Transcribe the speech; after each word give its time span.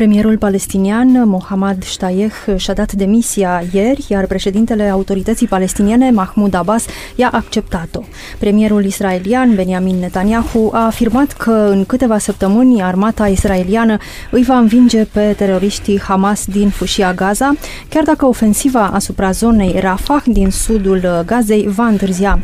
Premierul 0.00 0.38
palestinian 0.38 1.28
Mohammad 1.28 1.84
Shtayeh 1.84 2.32
și-a 2.56 2.74
dat 2.74 2.92
demisia 2.92 3.62
ieri, 3.72 4.06
iar 4.08 4.26
președintele 4.26 4.88
autorității 4.88 5.46
palestiniene 5.46 6.10
Mahmoud 6.10 6.54
Abbas 6.54 6.84
i-a 7.16 7.28
acceptat-o. 7.32 8.00
Premierul 8.38 8.84
israelian 8.84 9.54
Benjamin 9.54 9.98
Netanyahu 9.98 10.70
a 10.72 10.84
afirmat 10.86 11.32
că 11.32 11.50
în 11.50 11.84
câteva 11.84 12.18
săptămâni 12.18 12.82
armata 12.82 13.28
israeliană 13.28 13.96
îi 14.30 14.42
va 14.42 14.58
învinge 14.58 15.04
pe 15.04 15.34
teroriștii 15.36 16.00
Hamas 16.00 16.44
din 16.44 16.68
fâșia 16.68 17.14
Gaza, 17.14 17.54
chiar 17.88 18.02
dacă 18.02 18.26
ofensiva 18.26 18.86
asupra 18.86 19.30
zonei 19.30 19.80
Rafah 19.80 20.22
din 20.26 20.50
sudul 20.50 21.22
Gazei 21.26 21.68
va 21.68 21.86
întârzia. 21.86 22.38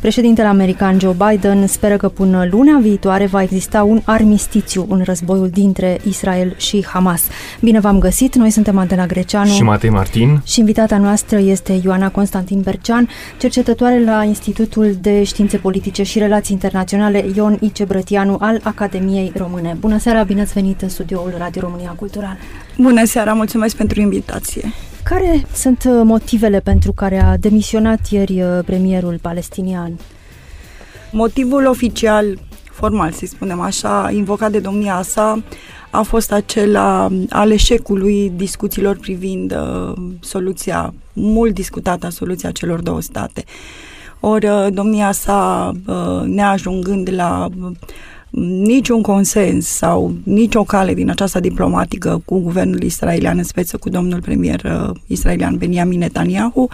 Președintele 0.00 0.48
american 0.48 0.98
Joe 1.00 1.16
Biden 1.28 1.66
speră 1.66 1.96
că 1.96 2.08
până 2.08 2.48
luna 2.50 2.78
viitoare 2.78 3.26
va 3.26 3.42
exista 3.42 3.82
un 3.82 4.00
armistițiu 4.04 4.86
în 4.88 5.02
războiul 5.04 5.48
dintre 5.48 6.00
Israel 6.04 6.54
și 6.56 6.84
Hamas. 6.86 7.00
Hamas. 7.02 7.22
Bine 7.60 7.80
v-am 7.80 7.98
găsit, 7.98 8.34
noi 8.34 8.50
suntem 8.50 8.78
Antena 8.78 9.06
Greceanu 9.06 9.50
și 9.50 9.62
Matei 9.62 9.90
Martin 9.90 10.40
și 10.44 10.58
invitata 10.58 10.98
noastră 10.98 11.38
este 11.38 11.80
Ioana 11.84 12.10
Constantin 12.10 12.60
Bercean, 12.60 13.08
cercetătoare 13.38 14.04
la 14.04 14.24
Institutul 14.24 14.96
de 15.00 15.24
Științe 15.24 15.56
Politice 15.56 16.02
și 16.02 16.18
Relații 16.18 16.54
Internaționale 16.54 17.24
Ion 17.34 17.58
Ice 17.60 17.84
Brătianu 17.84 18.36
al 18.40 18.60
Academiei 18.62 19.32
Române. 19.36 19.76
Bună 19.80 19.98
seara, 19.98 20.22
bine 20.22 20.40
ați 20.40 20.52
venit 20.52 20.82
în 20.82 20.88
studioul 20.88 21.34
Radio 21.38 21.60
România 21.60 21.94
Cultural. 21.96 22.36
Bună 22.78 23.04
seara, 23.04 23.32
mulțumesc 23.32 23.76
pentru 23.76 24.00
invitație. 24.00 24.72
Care 25.02 25.46
sunt 25.54 25.84
uh, 25.86 26.00
motivele 26.04 26.60
pentru 26.60 26.92
care 26.92 27.22
a 27.22 27.36
demisionat 27.36 28.00
ieri 28.10 28.42
uh, 28.42 28.58
premierul 28.64 29.18
palestinian? 29.22 29.92
Motivul 31.10 31.66
oficial, 31.66 32.38
formal 32.72 33.12
să 33.12 33.26
spunem 33.26 33.60
așa, 33.60 34.10
invocat 34.12 34.50
de 34.50 34.58
domnia 34.58 35.02
sa, 35.02 35.42
a 35.90 36.02
fost 36.02 36.32
acela 36.32 37.08
al 37.30 37.50
eșecului 37.50 38.32
discuțiilor 38.36 38.96
privind 38.96 39.52
uh, 39.52 39.92
soluția, 40.20 40.94
mult 41.12 41.54
discutată 41.54 42.08
soluția 42.08 42.50
celor 42.50 42.80
două 42.80 43.00
state. 43.00 43.44
Ori 44.20 44.46
uh, 44.46 44.66
domnia 44.70 45.12
sa, 45.12 45.72
uh, 45.86 46.22
neajungând 46.24 47.12
la 47.12 47.48
uh, 47.62 47.70
niciun 48.40 49.02
consens 49.02 49.66
sau 49.66 50.14
nicio 50.22 50.62
cale 50.62 50.94
din 50.94 51.10
această 51.10 51.40
diplomatică 51.40 52.22
cu 52.24 52.38
guvernul 52.38 52.82
israelian 52.82 53.38
în 53.38 53.44
speță 53.44 53.76
cu 53.76 53.88
domnul 53.88 54.20
premier 54.20 54.62
uh, 54.64 54.96
israelian 55.06 55.56
Benjamin 55.56 55.98
Netanyahu, 55.98 56.68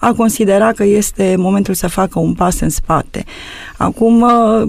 a 0.00 0.12
considerat 0.12 0.74
că 0.74 0.84
este 0.84 1.34
momentul 1.38 1.74
să 1.74 1.88
facă 1.88 2.18
un 2.18 2.34
pas 2.34 2.60
în 2.60 2.68
spate. 2.68 3.24
Acum, 3.76 4.20
uh, 4.20 4.68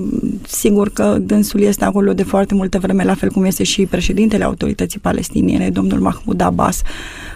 sigur 0.51 0.89
că 0.89 1.17
dânsul 1.21 1.59
este 1.59 1.85
acolo 1.85 2.13
de 2.13 2.23
foarte 2.23 2.53
multă 2.53 2.79
vreme, 2.79 3.03
la 3.03 3.13
fel 3.13 3.29
cum 3.31 3.43
este 3.43 3.63
și 3.63 3.85
președintele 3.85 4.43
autorității 4.43 4.99
palestiniene, 4.99 5.69
domnul 5.69 5.99
Mahmoud 5.99 6.41
Abbas, 6.41 6.81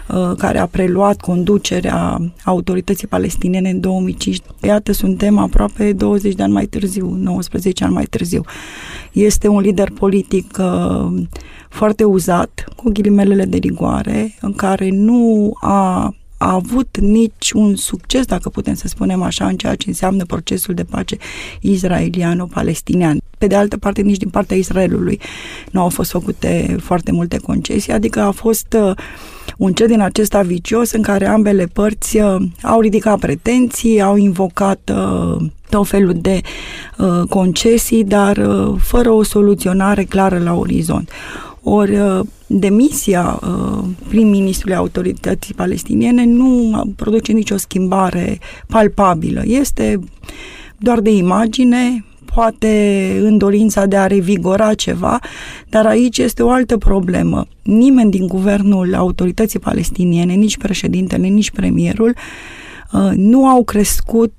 uh, 0.08 0.32
care 0.38 0.58
a 0.58 0.66
preluat 0.66 1.20
conducerea 1.20 2.20
autorității 2.44 3.06
palestiniene 3.06 3.70
în 3.70 3.80
2005. 3.80 4.40
Iată, 4.62 4.92
suntem 4.92 5.38
aproape 5.38 5.92
20 5.92 6.34
de 6.34 6.42
ani 6.42 6.52
mai 6.52 6.66
târziu, 6.66 7.16
19 7.20 7.84
ani 7.84 7.94
mai 7.94 8.04
târziu. 8.04 8.44
Este 9.12 9.48
un 9.48 9.60
lider 9.60 9.90
politic 9.90 10.58
uh, 10.58 11.22
foarte 11.68 12.04
uzat, 12.04 12.64
cu 12.76 12.90
ghilimelele 12.90 13.44
de 13.44 13.56
rigoare, 13.56 14.34
în 14.40 14.52
care 14.52 14.88
nu 14.90 15.52
a 15.60 16.14
a 16.38 16.52
avut 16.52 16.98
nici 16.98 17.50
un 17.54 17.76
succes, 17.76 18.24
dacă 18.24 18.48
putem 18.48 18.74
să 18.74 18.88
spunem 18.88 19.22
așa, 19.22 19.46
în 19.46 19.56
ceea 19.56 19.74
ce 19.74 19.88
înseamnă 19.88 20.24
procesul 20.24 20.74
de 20.74 20.84
pace 20.84 21.16
israeliano-palestinian. 21.60 23.18
Pe 23.38 23.46
de 23.46 23.54
altă 23.54 23.76
parte, 23.76 24.02
nici 24.02 24.16
din 24.16 24.28
partea 24.28 24.56
Israelului 24.56 25.20
nu 25.70 25.80
au 25.80 25.88
fost 25.88 26.10
făcute 26.10 26.76
foarte 26.80 27.12
multe 27.12 27.36
concesii, 27.38 27.92
adică 27.92 28.20
a 28.20 28.30
fost 28.30 28.76
uh, 28.78 28.96
un 29.56 29.72
cer 29.72 29.86
din 29.86 30.00
acesta 30.00 30.42
vicios 30.42 30.92
în 30.92 31.02
care 31.02 31.26
ambele 31.26 31.66
părți 31.66 32.16
uh, 32.20 32.36
au 32.62 32.80
ridicat 32.80 33.18
pretenții, 33.18 34.00
au 34.00 34.16
invocat 34.16 34.92
uh, 34.92 35.46
tot 35.70 35.88
felul 35.88 36.14
de 36.14 36.40
uh, 36.98 37.22
concesii, 37.28 38.04
dar 38.04 38.36
uh, 38.36 38.74
fără 38.80 39.10
o 39.10 39.22
soluționare 39.22 40.04
clară 40.04 40.38
la 40.38 40.54
orizont. 40.54 41.10
Ori 41.68 41.96
uh, 41.98 42.20
demisia 42.46 43.40
uh, 43.42 43.84
prim-ministrului 44.08 44.76
autorității 44.76 45.54
palestiniene 45.54 46.24
nu 46.24 46.82
produce 46.96 47.32
nicio 47.32 47.56
schimbare 47.56 48.38
palpabilă. 48.66 49.42
Este 49.44 50.00
doar 50.78 51.00
de 51.00 51.10
imagine, 51.10 52.04
poate 52.34 53.16
în 53.22 53.38
dorința 53.38 53.86
de 53.86 53.96
a 53.96 54.06
revigora 54.06 54.74
ceva, 54.74 55.18
dar 55.68 55.86
aici 55.86 56.18
este 56.18 56.42
o 56.42 56.50
altă 56.50 56.76
problemă. 56.76 57.46
Nimeni 57.62 58.10
din 58.10 58.26
guvernul 58.26 58.94
autorității 58.94 59.58
palestiniene, 59.58 60.32
nici 60.32 60.56
președintele, 60.56 61.26
nici 61.26 61.50
premierul, 61.50 62.14
uh, 62.92 63.10
nu 63.14 63.46
au 63.46 63.64
crescut 63.64 64.34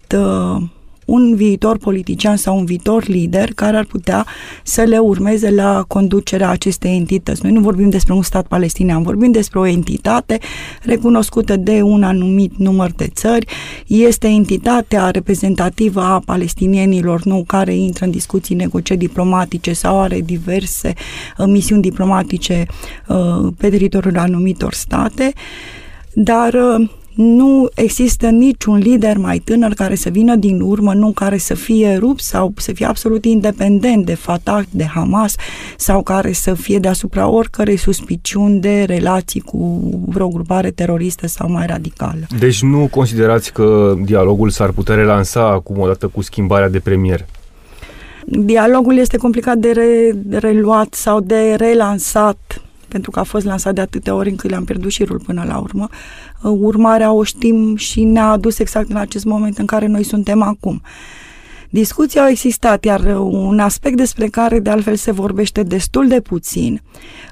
un 1.07 1.35
viitor 1.35 1.77
politician 1.77 2.35
sau 2.35 2.57
un 2.57 2.65
viitor 2.65 3.07
lider 3.07 3.49
care 3.55 3.77
ar 3.77 3.85
putea 3.85 4.25
să 4.63 4.81
le 4.81 4.97
urmeze 4.97 5.51
la 5.51 5.83
conducerea 5.87 6.49
acestei 6.49 6.95
entități. 6.95 7.43
Noi 7.43 7.51
nu 7.51 7.59
vorbim 7.59 7.89
despre 7.89 8.13
un 8.13 8.21
stat 8.21 8.47
palestinian, 8.47 9.03
vorbim 9.03 9.31
despre 9.31 9.59
o 9.59 9.65
entitate 9.65 10.39
recunoscută 10.81 11.55
de 11.55 11.81
un 11.81 12.03
anumit 12.03 12.57
număr 12.57 12.91
de 12.91 13.07
țări. 13.07 13.45
Este 13.87 14.27
entitatea 14.27 15.09
reprezentativă 15.09 16.01
a 16.01 16.21
palestinienilor, 16.25 17.23
nu 17.23 17.43
care 17.47 17.75
intră 17.75 18.05
în 18.05 18.11
discuții, 18.11 18.55
negocieri 18.55 19.01
diplomatice 19.01 19.73
sau 19.73 19.99
are 19.99 20.21
diverse 20.21 20.93
uh, 21.37 21.45
misiuni 21.47 21.81
diplomatice 21.81 22.65
uh, 23.07 23.53
pe 23.57 23.69
teritoriul 23.69 24.17
anumitor 24.17 24.73
state, 24.73 25.33
dar 26.13 26.53
uh, 26.53 26.89
nu 27.17 27.69
există 27.75 28.27
niciun 28.27 28.77
lider 28.77 29.17
mai 29.17 29.37
tânăr 29.37 29.73
care 29.73 29.95
să 29.95 30.09
vină 30.09 30.35
din 30.35 30.61
urmă, 30.61 30.93
nu 30.93 31.11
care 31.11 31.37
să 31.37 31.53
fie 31.53 31.95
rupt 31.95 32.21
sau 32.21 32.53
să 32.55 32.71
fie 32.71 32.85
absolut 32.85 33.25
independent 33.25 34.05
de 34.05 34.13
Fatah, 34.13 34.63
de 34.69 34.85
Hamas 34.85 35.35
sau 35.77 36.03
care 36.03 36.31
să 36.31 36.53
fie 36.53 36.79
deasupra 36.79 37.27
oricărei 37.27 37.77
suspiciuni 37.77 38.59
de 38.59 38.83
relații 38.83 39.39
cu 39.39 39.89
vreo 40.05 40.27
grupare 40.27 40.71
teroristă 40.71 41.27
sau 41.27 41.51
mai 41.51 41.65
radicală. 41.65 42.27
Deci 42.39 42.61
nu 42.61 42.87
considerați 42.91 43.53
că 43.53 43.95
dialogul 44.03 44.49
s-ar 44.49 44.71
putea 44.71 44.95
relansa 44.95 45.47
acum 45.47 45.79
odată 45.79 46.07
cu 46.07 46.21
schimbarea 46.21 46.69
de 46.69 46.79
premier? 46.79 47.25
Dialogul 48.25 48.97
este 48.97 49.17
complicat 49.17 49.57
de 49.57 49.71
re- 49.71 50.39
reluat 50.39 50.93
sau 50.93 51.19
de 51.19 51.55
relansat 51.57 52.61
pentru 52.87 53.11
că 53.11 53.19
a 53.19 53.23
fost 53.23 53.45
lansat 53.45 53.73
de 53.73 53.81
atâtea 53.81 54.15
ori 54.15 54.29
încât 54.29 54.49
le-am 54.49 54.63
pierdut 54.63 54.91
șirul 54.91 55.19
până 55.19 55.43
la 55.47 55.57
urmă. 55.57 55.89
Uh, 56.41 56.57
urmarea 56.59 57.11
o 57.11 57.23
știm 57.23 57.75
și 57.75 58.03
ne-a 58.03 58.29
adus 58.29 58.59
exact 58.59 58.89
în 58.89 58.95
acest 58.95 59.25
moment 59.25 59.57
în 59.57 59.65
care 59.65 59.87
noi 59.87 60.03
suntem 60.03 60.41
acum. 60.41 60.81
Discuții 61.69 62.19
au 62.19 62.27
existat, 62.27 62.83
iar 62.83 62.99
uh, 62.99 63.15
un 63.31 63.59
aspect 63.59 63.97
despre 63.97 64.27
care 64.27 64.59
de 64.59 64.69
altfel 64.69 64.95
se 64.95 65.11
vorbește 65.11 65.63
destul 65.63 66.07
de 66.07 66.21
puțin, 66.21 66.81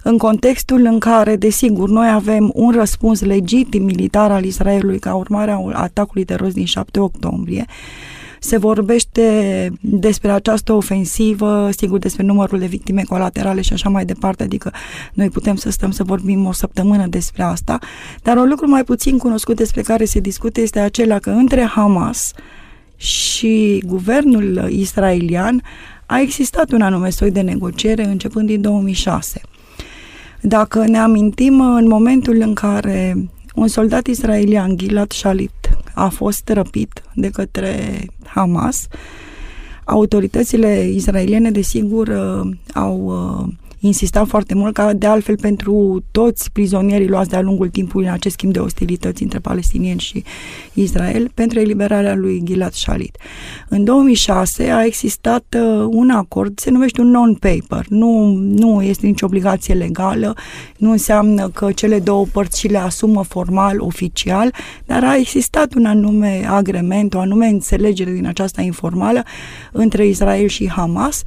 în 0.04 0.18
contextul 0.18 0.86
în 0.86 1.00
care, 1.00 1.36
desigur, 1.36 1.90
noi 1.90 2.10
avem 2.10 2.52
un 2.54 2.72
răspuns 2.72 3.22
legitim 3.22 3.84
militar 3.84 4.32
al 4.32 4.44
Israelului 4.44 5.00
ca 5.00 5.16
urmare 5.16 5.52
a 5.52 5.82
atacului 5.82 6.26
terorist 6.26 6.56
din 6.56 6.66
7 6.66 7.00
octombrie, 7.00 7.66
se 8.40 8.58
vorbește 8.58 9.72
despre 9.80 10.32
această 10.32 10.74
ofensivă, 10.74 11.70
sigur 11.78 12.00
despre 12.00 12.24
numărul 12.24 12.60
de 12.60 12.66
victime 12.66 13.02
colaterale 13.02 13.62
și 13.62 13.74
așa 13.74 13.90
mai 13.90 14.06
departe, 14.06 14.44
adică 14.44 14.72
noi 15.14 15.30
putem 15.30 15.56
să 15.56 15.70
stăm 15.70 15.92
să 15.92 16.04
vorbim 16.04 16.46
o 16.46 16.52
săptămână 16.52 17.08
despre 17.08 17.44
asta, 17.44 17.80
dar 18.24 18.38
un 18.38 18.50
lucru 18.50 18.68
mai 18.70 18.84
puțin 18.84 19.18
cunoscut 19.18 19.56
despre 19.56 19.82
care 19.82 20.06
se 20.06 20.20
discute 20.20 20.62
este 20.62 20.80
acela 20.80 21.20
că 21.20 21.30
între 21.30 21.64
Hamas 21.64 22.34
și 22.96 23.84
guvernul 23.86 24.68
israelian 24.70 25.62
a 26.06 26.20
existat 26.20 26.72
un 26.72 26.82
anume 26.82 27.10
soi 27.10 27.32
de 27.32 27.42
negociere 27.42 28.06
începând 28.06 28.48
din 28.48 28.62
2006. 28.62 29.42
Dacă 30.42 30.86
ne 30.88 30.98
amintim, 30.98 31.60
în 31.60 31.88
momentul 31.88 32.36
în 32.40 32.54
care 32.54 33.30
un 33.56 33.68
soldat 33.68 34.08
israelian, 34.08 34.78
Gilad 34.78 35.12
Shalit, 35.12 35.75
a 35.96 36.10
fost 36.10 36.50
răpit 36.50 37.04
de 37.14 37.30
către 37.30 38.06
Hamas. 38.26 38.88
Autoritățile 39.84 40.88
israeliene, 40.88 41.52
desigur, 41.52 42.08
uh, 42.08 42.52
au 42.74 43.14
uh, 43.86 43.96
insista 43.96 44.26
foarte 44.26 44.56
mult 44.56 44.74
ca 44.74 44.94
de 44.94 45.08
altfel 45.08 45.38
pentru 45.38 46.04
toți 46.12 46.52
prizonierii 46.52 47.08
luați 47.08 47.30
de-a 47.30 47.42
lungul 47.42 47.70
timpului 47.70 48.08
în 48.08 48.14
acest 48.14 48.36
schimb 48.36 48.54
de 48.54 48.60
ostilități 48.60 49.24
între 49.24 49.40
palestinieni 49.40 50.00
și 50.00 50.24
Israel 50.74 51.32
pentru 51.34 51.60
eliberarea 51.60 52.16
lui 52.16 52.42
Gilad 52.44 52.74
Shalit. 52.74 53.18
În 53.70 53.84
2006 53.84 54.72
a 54.72 54.86
existat 54.86 55.56
uh, 55.58 55.88
un 55.90 56.10
acord, 56.10 56.60
se 56.60 56.72
numește 56.72 57.02
un 57.02 57.10
non-paper, 57.10 57.86
nu, 57.90 58.34
nu 58.36 58.82
este 58.82 59.06
nicio 59.06 59.26
obligație 59.26 59.74
legală, 59.74 60.36
nu 60.78 60.92
înseamnă 60.92 61.50
că 61.50 61.72
cele 61.72 62.00
două 62.00 62.26
părți 62.32 62.60
și 62.60 62.68
le 62.68 62.78
asumă 62.78 63.24
formal, 63.24 63.80
oficial, 63.80 64.54
dar 64.86 65.04
a 65.04 65.16
existat 65.16 65.74
un 65.74 65.86
anume 65.86 66.46
agrement, 66.48 67.14
o 67.14 67.20
anume 67.20 67.48
înțelegere 67.48 68.12
din 68.12 68.28
aceasta 68.28 68.62
informală 68.62 69.24
între 69.72 70.08
Israel 70.08 70.48
și 70.48 70.70
Hamas 70.70 71.24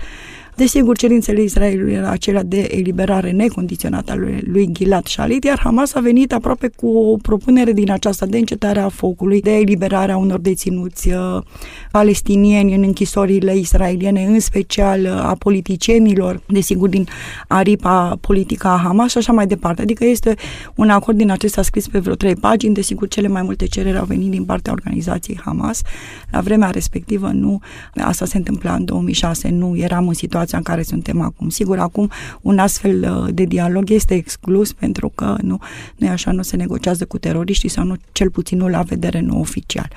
Desigur, 0.58 0.96
cerințele 0.96 1.42
Israelului 1.42 1.92
era 1.92 2.10
acelea 2.10 2.42
de 2.42 2.68
eliberare 2.70 3.30
necondiționată 3.30 4.12
a 4.12 4.14
lui, 4.14 4.42
lui 4.44 4.68
Gilad 4.72 5.06
Shalit, 5.06 5.44
iar 5.44 5.58
Hamas 5.58 5.94
a 5.94 6.00
venit 6.00 6.32
aproape 6.32 6.68
cu 6.76 6.86
o 6.86 7.16
propunere 7.16 7.72
din 7.72 7.90
aceasta 7.90 8.26
de 8.26 8.38
încetare 8.38 8.80
a 8.80 8.88
focului, 8.88 9.40
de 9.40 9.54
eliberarea 9.54 10.16
unor 10.16 10.38
deținuți 10.38 11.08
uh, 11.08 11.42
palestinieni 11.90 12.74
în 12.74 12.82
închisorile 12.82 13.56
israeliene, 13.56 14.24
în 14.24 14.40
special 14.40 15.00
uh, 15.00 15.10
a 15.10 15.36
politicienilor, 15.38 16.40
desigur, 16.46 16.88
din 16.88 17.06
aripa 17.48 18.18
politică 18.20 18.66
a 18.66 18.80
Hamas 18.82 19.10
și 19.10 19.18
așa 19.18 19.32
mai 19.32 19.46
departe. 19.46 19.82
Adică 19.82 20.04
este 20.04 20.34
un 20.74 20.90
acord 20.90 21.16
din 21.16 21.30
acesta 21.30 21.62
scris 21.62 21.88
pe 21.88 21.98
vreo 21.98 22.14
trei 22.14 22.36
pagini, 22.36 22.74
desigur, 22.74 23.08
cele 23.08 23.28
mai 23.28 23.42
multe 23.42 23.66
cereri 23.66 23.98
au 23.98 24.04
venit 24.04 24.30
din 24.30 24.44
partea 24.44 24.72
organizației 24.72 25.40
Hamas. 25.44 25.82
La 26.30 26.40
vremea 26.40 26.70
respectivă 26.70 27.30
nu, 27.32 27.60
asta 27.94 28.24
se 28.24 28.36
întâmpla 28.36 28.74
în 28.74 28.84
2006, 28.84 29.48
nu 29.48 29.76
eram 29.76 30.08
în 30.08 30.14
situație 30.14 30.46
situația 30.48 30.58
în 30.58 30.62
care 30.62 30.82
suntem 30.82 31.20
acum. 31.20 31.48
Sigur, 31.48 31.78
acum 31.78 32.10
un 32.40 32.58
astfel 32.58 33.02
uh, 33.02 33.34
de 33.34 33.44
dialog 33.44 33.90
este 33.90 34.14
exclus 34.14 34.72
pentru 34.72 35.12
că 35.14 35.36
nu, 35.42 35.58
nu 35.96 36.06
e 36.06 36.10
așa, 36.10 36.32
nu 36.32 36.42
se 36.42 36.56
negociază 36.56 37.04
cu 37.04 37.18
teroriștii 37.18 37.68
sau 37.68 37.84
nu, 37.84 37.94
cel 38.12 38.30
puțin 38.30 38.58
nu 38.58 38.68
la 38.68 38.82
vedere 38.82 39.20
nu 39.20 39.40
oficial. 39.40 39.88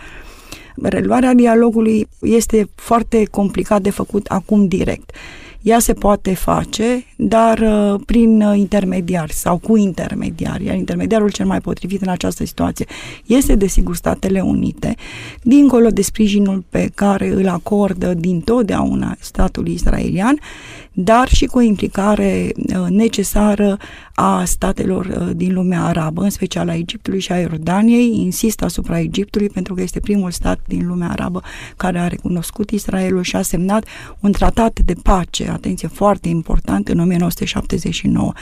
Reluarea 0.76 1.34
dialogului 1.34 2.08
este 2.22 2.70
foarte 2.76 3.26
complicat 3.26 3.82
de 3.82 3.90
făcut 3.90 4.26
acum 4.26 4.68
direct. 4.68 5.12
Ea 5.62 5.80
se 5.80 5.94
poate 5.94 6.34
face, 6.34 7.06
dar 7.16 7.60
uh, 7.60 8.02
prin 8.06 8.42
uh, 8.42 8.58
intermediari 8.58 9.34
sau 9.34 9.58
cu 9.58 9.78
intermediari. 9.78 10.66
Iar 10.66 10.76
intermediarul 10.76 11.32
cel 11.32 11.46
mai 11.46 11.62
potrivit 11.62 12.02
în 12.02 12.08
această 12.08 12.46
situație 12.46 12.86
este, 13.26 13.56
desigur, 13.56 13.96
Statele 13.96 14.42
Unite, 14.42 14.96
dincolo 15.42 15.90
de 15.90 16.02
sprijinul 16.02 16.64
pe 16.70 16.90
care 16.96 17.28
îl 17.28 17.48
acordă 17.48 18.14
din 18.14 18.40
totdeauna 18.40 19.16
statul 19.20 19.68
israelian, 19.68 20.40
dar 20.94 21.28
și 21.28 21.46
cu 21.46 21.58
o 21.58 21.62
implicare 21.62 22.52
uh, 22.56 22.86
necesară 22.90 23.78
a 24.16 24.44
statelor 24.44 25.06
uh, 25.06 25.30
din 25.36 25.54
lumea 25.54 25.84
arabă, 25.84 26.24
în 26.24 26.30
special 26.30 26.70
a 26.70 26.76
Egiptului 26.76 27.20
și 27.20 27.32
a 27.32 27.40
Iordaniei. 27.40 28.20
Insist 28.20 28.62
asupra 28.62 29.00
Egiptului 29.00 29.50
pentru 29.50 29.74
că 29.74 29.82
este 29.82 30.00
primul 30.00 30.32
stat 30.32 30.60
din 30.68 30.88
lumea 30.88 31.10
arabă 31.10 31.42
care 31.78 32.00
a 32.00 32.08
recunoscut 32.08 32.70
Israelul 32.70 33.24
și 33.24 33.36
a 33.36 33.42
semnat 33.42 33.86
un 34.20 34.32
tratat 34.32 34.80
de 34.80 34.94
pace, 35.04 35.50
atenție 35.50 35.88
foarte 35.88 36.30
important, 36.30 36.88
în 36.88 37.00
1979 37.00 38.34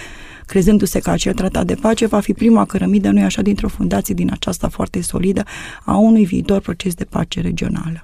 crezându-se 0.45 1.00
că 1.00 1.10
acel 1.10 1.34
tratat 1.34 1.66
de 1.66 1.75
pace 1.75 2.06
va 2.06 2.19
fi 2.19 2.34
prima 2.34 2.66
cărămidă, 2.66 3.10
nu 3.10 3.24
așa, 3.24 3.42
dintr-o 3.42 3.68
fundație 3.68 4.13
din 4.13 4.31
aceasta 4.31 4.68
foarte 4.68 5.02
solidă 5.02 5.44
a 5.86 5.95
unui 5.95 6.25
viitor 6.25 6.60
proces 6.62 6.94
de 6.94 7.04
pace 7.04 7.42
regională. 7.42 8.04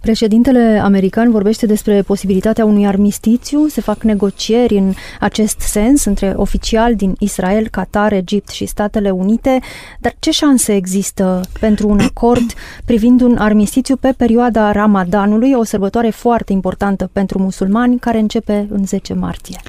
Președintele 0.00 0.80
american 0.84 1.30
vorbește 1.30 1.66
despre 1.66 2.02
posibilitatea 2.02 2.64
unui 2.64 2.86
armistițiu, 2.86 3.66
se 3.66 3.80
fac 3.80 4.02
negocieri 4.02 4.76
în 4.76 4.92
acest 5.20 5.60
sens 5.60 6.04
între 6.04 6.32
oficiali 6.36 6.94
din 6.94 7.14
Israel, 7.18 7.68
Qatar, 7.68 8.12
Egipt 8.12 8.48
și 8.48 8.66
Statele 8.66 9.10
Unite, 9.10 9.58
dar 10.00 10.14
ce 10.18 10.30
șanse 10.30 10.74
există 10.74 11.40
pentru 11.60 11.88
un 11.88 12.00
acord 12.00 12.52
privind 12.84 13.20
un 13.20 13.36
armistițiu 13.36 13.96
pe 13.96 14.14
perioada 14.16 14.72
Ramadanului, 14.72 15.52
o 15.52 15.64
sărbătoare 15.64 16.10
foarte 16.10 16.52
importantă 16.52 17.10
pentru 17.12 17.38
musulmani 17.38 17.98
care 17.98 18.18
începe 18.18 18.66
în 18.70 18.86
10 18.86 19.14
martie? 19.14 19.60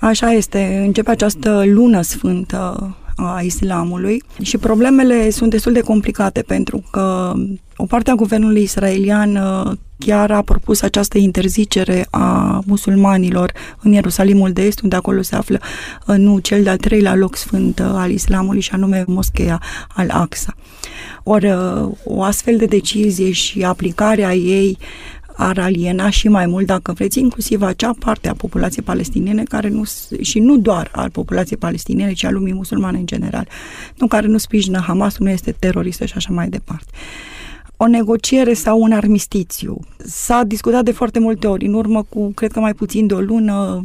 Așa 0.00 0.32
este, 0.32 0.82
începe 0.86 1.10
această 1.10 1.62
lună 1.66 2.00
sfântă 2.00 2.96
a 3.16 3.40
islamului 3.40 4.22
și 4.42 4.58
problemele 4.58 5.30
sunt 5.30 5.50
destul 5.50 5.72
de 5.72 5.80
complicate 5.80 6.42
pentru 6.42 6.82
că 6.90 7.32
o 7.76 7.84
parte 7.86 8.10
a 8.10 8.14
guvernului 8.14 8.62
israelian 8.62 9.36
uh, 9.36 9.72
chiar 9.98 10.30
a 10.30 10.42
propus 10.42 10.82
această 10.82 11.18
interzicere 11.18 12.06
a 12.10 12.60
musulmanilor 12.66 13.52
în 13.82 13.92
Ierusalimul 13.92 14.52
de 14.52 14.62
Est, 14.62 14.80
unde 14.80 14.96
acolo 14.96 15.22
se 15.22 15.36
află 15.36 15.60
uh, 16.06 16.16
nu 16.16 16.38
cel 16.38 16.62
de-al 16.62 16.76
treilea 16.76 17.14
loc 17.14 17.36
sfânt 17.36 17.78
uh, 17.78 17.86
al 17.92 18.10
islamului 18.10 18.60
și 18.60 18.70
anume 18.72 19.04
moscheea 19.06 19.60
al 19.88 20.10
Aqsa. 20.10 20.54
Ori 21.22 21.54
o 22.04 22.22
astfel 22.22 22.56
de 22.56 22.64
decizie 22.64 23.30
și 23.30 23.62
aplicarea 23.62 24.34
ei 24.34 24.78
ar 25.36 25.58
aliena 25.58 26.10
și 26.10 26.28
mai 26.28 26.46
mult, 26.46 26.66
dacă 26.66 26.92
vreți, 26.92 27.18
inclusiv 27.18 27.62
acea 27.62 27.94
parte 27.98 28.28
a 28.28 28.34
populației 28.34 28.84
palestiniene 28.84 29.42
care 29.42 29.68
nu, 29.68 29.82
și 30.20 30.38
nu 30.38 30.56
doar 30.56 30.90
al 30.92 31.10
populației 31.10 31.58
palestiniene, 31.58 32.12
ci 32.12 32.24
a 32.24 32.30
lumii 32.30 32.52
musulmane 32.52 32.98
în 32.98 33.06
general, 33.06 33.48
nu 33.96 34.06
care 34.06 34.26
nu 34.26 34.38
sprijină 34.38 34.80
Hamas, 34.80 35.18
nu 35.18 35.30
este 35.30 35.52
teroristă 35.58 36.04
și 36.04 36.14
așa 36.16 36.32
mai 36.32 36.48
departe 36.48 36.90
o 37.76 37.86
negociere 37.86 38.52
sau 38.52 38.80
un 38.80 38.92
armistițiu. 38.92 39.80
S-a 40.04 40.42
discutat 40.46 40.84
de 40.84 40.92
foarte 40.92 41.18
multe 41.18 41.46
ori, 41.46 41.66
în 41.66 41.72
urmă 41.72 42.02
cu, 42.08 42.32
cred 42.34 42.52
că 42.52 42.60
mai 42.60 42.74
puțin 42.74 43.06
de 43.06 43.14
o 43.14 43.20
lună, 43.20 43.84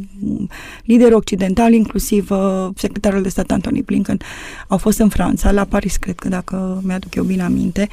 lideri 0.84 1.14
occidentali, 1.14 1.76
inclusiv 1.76 2.30
uh, 2.30 2.68
secretarul 2.76 3.22
de 3.22 3.28
stat 3.28 3.50
Antony 3.50 3.82
Blinken, 3.82 4.18
au 4.68 4.78
fost 4.78 4.98
în 4.98 5.08
Franța, 5.08 5.50
la 5.50 5.64
Paris, 5.64 5.96
cred 5.96 6.14
că, 6.14 6.28
dacă 6.28 6.80
mi-aduc 6.84 7.14
eu 7.14 7.24
bine 7.24 7.42
aminte. 7.42 7.88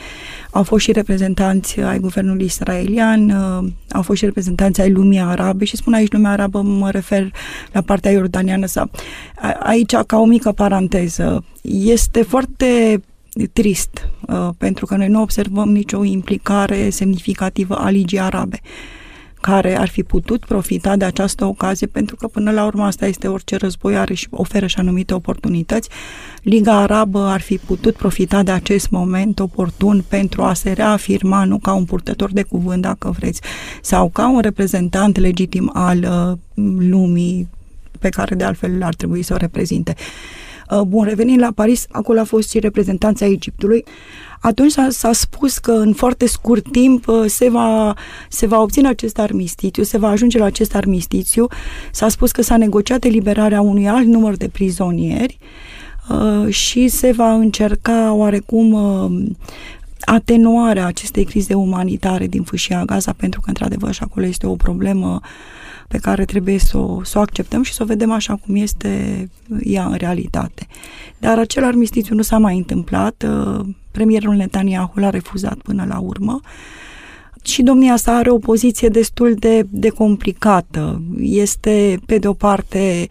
Au 0.51 0.63
fost 0.63 0.83
și 0.83 0.91
reprezentanți 0.91 1.79
ai 1.79 1.99
guvernului 1.99 2.45
israelian, 2.45 3.29
uh, 3.29 3.69
au 3.91 4.01
fost 4.01 4.19
și 4.19 4.25
reprezentanți 4.25 4.81
ai 4.81 4.91
lumii 4.91 5.19
arabe 5.19 5.65
și 5.65 5.75
spun 5.75 5.93
aici 5.93 6.11
lumea 6.11 6.31
arabă, 6.31 6.61
mă 6.61 6.89
refer 6.89 7.31
la 7.71 7.81
partea 7.81 8.11
iordaniană 8.11 8.65
sau 8.65 8.89
aici, 9.59 9.95
ca 9.95 10.17
o 10.17 10.25
mică 10.25 10.51
paranteză, 10.51 11.43
este 11.61 12.21
foarte 12.21 13.01
trist, 13.47 14.09
uh, 14.27 14.49
pentru 14.57 14.85
că 14.85 14.95
noi 14.95 15.07
nu 15.07 15.21
observăm 15.21 15.69
nicio 15.69 16.03
implicare 16.03 16.89
semnificativă 16.89 17.75
a 17.75 17.89
Ligii 17.89 18.19
Arabe 18.19 18.61
care 19.41 19.77
ar 19.77 19.87
fi 19.87 20.03
putut 20.03 20.45
profita 20.45 20.95
de 20.95 21.05
această 21.05 21.45
ocazie, 21.45 21.87
pentru 21.87 22.15
că 22.15 22.27
până 22.27 22.51
la 22.51 22.65
urmă 22.65 22.83
asta 22.83 23.05
este 23.05 23.27
orice 23.27 23.55
război 23.55 23.97
are 23.97 24.13
și 24.13 24.27
oferă 24.31 24.67
și 24.67 24.79
anumite 24.79 25.13
oportunități. 25.13 25.89
Liga 26.41 26.73
Arabă 26.73 27.19
ar 27.19 27.41
fi 27.41 27.57
putut 27.57 27.95
profita 27.95 28.43
de 28.43 28.51
acest 28.51 28.89
moment 28.89 29.39
oportun 29.39 30.03
pentru 30.07 30.43
a 30.43 30.53
se 30.53 30.71
reafirma 30.71 31.43
nu 31.43 31.57
ca 31.57 31.73
un 31.73 31.85
purtător 31.85 32.31
de 32.31 32.43
cuvânt, 32.43 32.81
dacă 32.81 33.15
vreți, 33.17 33.41
sau 33.81 34.09
ca 34.09 34.29
un 34.29 34.39
reprezentant 34.39 35.17
legitim 35.17 35.71
al 35.73 35.97
uh, 35.97 36.63
lumii 36.79 37.47
pe 37.99 38.09
care 38.09 38.35
de 38.35 38.43
altfel 38.43 38.83
ar 38.83 38.93
trebui 38.93 39.21
să 39.21 39.33
o 39.33 39.37
reprezinte. 39.37 39.95
Uh, 39.97 40.48
bun, 40.87 41.05
revenind 41.05 41.39
la 41.39 41.51
Paris, 41.55 41.85
acolo 41.91 42.19
a 42.19 42.23
fost 42.23 42.49
și 42.49 42.59
reprezentanța 42.59 43.25
Egiptului. 43.25 43.83
Atunci 44.41 44.71
s-a, 44.71 44.87
s-a 44.89 45.13
spus 45.13 45.57
că 45.57 45.71
în 45.71 45.93
foarte 45.93 46.27
scurt 46.27 46.71
timp 46.71 47.07
uh, 47.07 47.23
se 47.27 47.49
va, 47.49 47.93
se 48.29 48.45
va 48.45 48.61
obține 48.61 48.87
acest 48.87 49.19
armistițiu, 49.19 49.83
se 49.83 49.97
va 49.97 50.07
ajunge 50.07 50.37
la 50.37 50.45
acest 50.45 50.75
armistițiu. 50.75 51.47
S-a 51.91 52.09
spus 52.09 52.31
că 52.31 52.41
s-a 52.41 52.57
negociat 52.57 53.03
eliberarea 53.03 53.61
unui 53.61 53.87
alt 53.87 54.05
număr 54.05 54.35
de 54.35 54.47
prizonieri 54.47 55.37
uh, 56.09 56.53
și 56.53 56.87
se 56.87 57.11
va 57.11 57.33
încerca 57.33 58.13
oarecum 58.13 58.77
atenuarea 59.99 60.85
acestei 60.85 61.23
crize 61.23 61.53
umanitare 61.53 62.27
din 62.27 62.43
fâșia 62.43 62.85
Gaza, 62.85 63.13
pentru 63.13 63.39
că, 63.39 63.45
într-adevăr, 63.49 63.93
și 63.93 64.03
acolo 64.03 64.25
este 64.25 64.47
o 64.47 64.55
problemă 64.55 65.19
pe 65.89 65.97
care 65.97 66.25
trebuie 66.25 66.57
să 66.59 66.77
o, 66.77 67.03
să 67.03 67.17
o 67.17 67.21
acceptăm 67.21 67.63
și 67.63 67.73
să 67.73 67.83
o 67.83 67.85
vedem 67.85 68.11
așa 68.11 68.35
cum 68.35 68.55
este 68.55 69.29
ea 69.63 69.85
în 69.85 69.95
realitate. 69.97 70.67
Dar 71.17 71.39
acel 71.39 71.63
armistițiu 71.63 72.15
nu 72.15 72.21
s-a 72.21 72.37
mai 72.37 72.57
întâmplat, 72.57 73.25
uh, 73.27 73.65
premierul 73.91 74.35
Netanyahu 74.35 74.99
l-a 74.99 75.09
refuzat 75.09 75.57
până 75.57 75.85
la 75.87 75.99
urmă 75.99 76.41
și 77.43 77.61
domnia 77.61 77.95
sa 77.95 78.15
are 78.15 78.29
o 78.29 78.37
poziție 78.37 78.87
destul 78.87 79.33
de, 79.33 79.65
de 79.69 79.89
complicată. 79.89 81.01
Este, 81.19 81.99
pe 82.05 82.17
de 82.17 82.27
o 82.27 82.33
parte, 82.33 83.07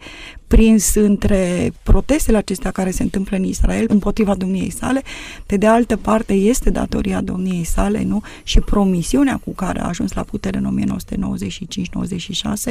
prins 0.49 0.95
între 0.95 1.71
protestele 1.83 2.37
acestea 2.37 2.71
care 2.71 2.91
se 2.91 3.03
întâmplă 3.03 3.37
în 3.37 3.43
Israel 3.43 3.85
împotriva 3.87 4.35
domniei 4.35 4.69
sale, 4.69 5.01
pe 5.45 5.57
de 5.57 5.65
altă 5.67 5.97
parte 5.97 6.33
este 6.33 6.69
datoria 6.69 7.21
domniei 7.21 7.63
sale 7.63 8.03
nu? 8.03 8.21
și 8.43 8.59
promisiunea 8.59 9.41
cu 9.43 9.51
care 9.51 9.81
a 9.81 9.87
ajuns 9.87 10.13
la 10.13 10.23
putere 10.23 10.57
în 10.57 10.85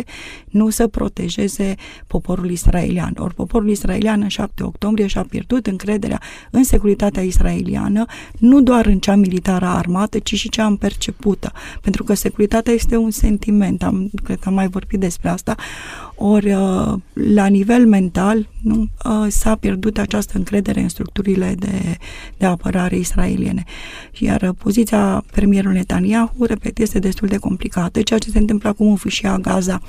1995-96 0.01 0.05
nu 0.51 0.71
să 0.71 0.87
protejeze 0.87 1.75
poporul 2.07 2.51
israelian. 2.51 3.17
Ori 3.19 3.35
poporul 3.35 3.69
israelian 3.71 4.23
în 4.23 4.29
7 4.29 4.63
octombrie 4.63 5.07
și-a 5.07 5.23
pierdut 5.23 5.67
încrederea 5.67 6.21
în 6.51 6.65
securitatea 6.65 7.23
israeliană, 7.23 8.05
nu 8.39 8.61
doar 8.61 8.87
în 8.87 8.99
cea 8.99 9.15
militară 9.15 9.67
armată, 9.67 10.19
ci 10.19 10.35
și 10.35 10.49
cea 10.49 10.67
în 10.67 10.77
percepută. 10.77 11.53
Pentru 11.81 12.05
că 12.05 12.15
securitatea 12.15 12.73
este 12.73 12.97
un 12.97 13.11
sentiment, 13.11 13.83
am, 13.83 14.11
cred 14.25 14.39
că 14.39 14.49
am 14.49 14.55
mai 14.55 14.69
vorbit 14.69 15.01
despre 15.01 15.29
asta, 15.29 15.55
ori 16.19 16.53
uh, 16.53 16.95
la 17.13 17.47
nivel 17.47 17.87
mental 17.87 18.49
nu, 18.63 18.87
uh, 19.05 19.27
s-a 19.29 19.55
pierdut 19.55 19.99
această 19.99 20.33
încredere 20.37 20.81
în 20.81 20.89
structurile 20.89 21.55
de, 21.59 21.97
de 22.37 22.47
apărare 22.47 22.97
israeliene. 22.97 23.65
Iar 24.19 24.53
poziția 24.53 25.25
premierului 25.33 25.77
Netanyahu, 25.77 26.45
repet, 26.45 26.79
este 26.79 26.99
destul 26.99 27.29
de 27.29 27.37
complicată. 27.37 28.03
Ceea 28.03 28.19
ce 28.19 28.31
se 28.31 28.39
întâmplă 28.39 28.69
acum 28.69 28.89
în 28.89 28.97
fâșia 28.97 29.39
Gaza 29.39 29.81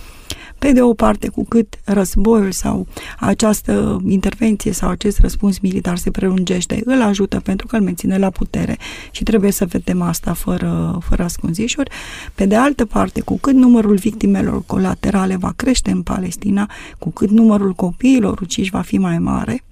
pe 0.59 0.71
de 0.71 0.81
o 0.81 0.93
parte, 0.93 1.27
cu 1.27 1.45
cât 1.45 1.79
războiul 1.83 2.51
sau 2.51 2.87
această 3.19 4.01
intervenție 4.07 4.71
sau 4.71 4.89
acest 4.89 5.19
răspuns 5.19 5.59
militar 5.59 5.97
se 5.97 6.11
prelungește, 6.11 6.81
îl 6.85 7.01
ajută 7.01 7.39
pentru 7.39 7.67
că 7.67 7.75
îl 7.75 7.81
menține 7.81 8.17
la 8.17 8.29
putere 8.29 8.77
și 9.11 9.23
trebuie 9.23 9.51
să 9.51 9.65
vedem 9.65 10.01
asta 10.01 10.33
fără, 10.33 10.97
fără 11.01 11.23
ascunzișuri. 11.23 11.89
Pe 12.35 12.45
de 12.45 12.55
altă 12.55 12.85
parte, 12.85 13.21
cu 13.21 13.37
cât 13.37 13.53
numărul 13.53 13.95
victimelor 13.95 14.63
colaterale 14.65 15.35
va 15.35 15.53
crește 15.55 15.91
în 15.91 16.01
Palestina, 16.19 16.69
cu 16.97 17.09
cât 17.09 17.29
numărul 17.29 17.73
copiilor 17.73 18.39
uciși 18.39 18.69
va 18.69 18.81
fi 18.81 18.97
mai 18.97 19.19
mare, 19.19 19.63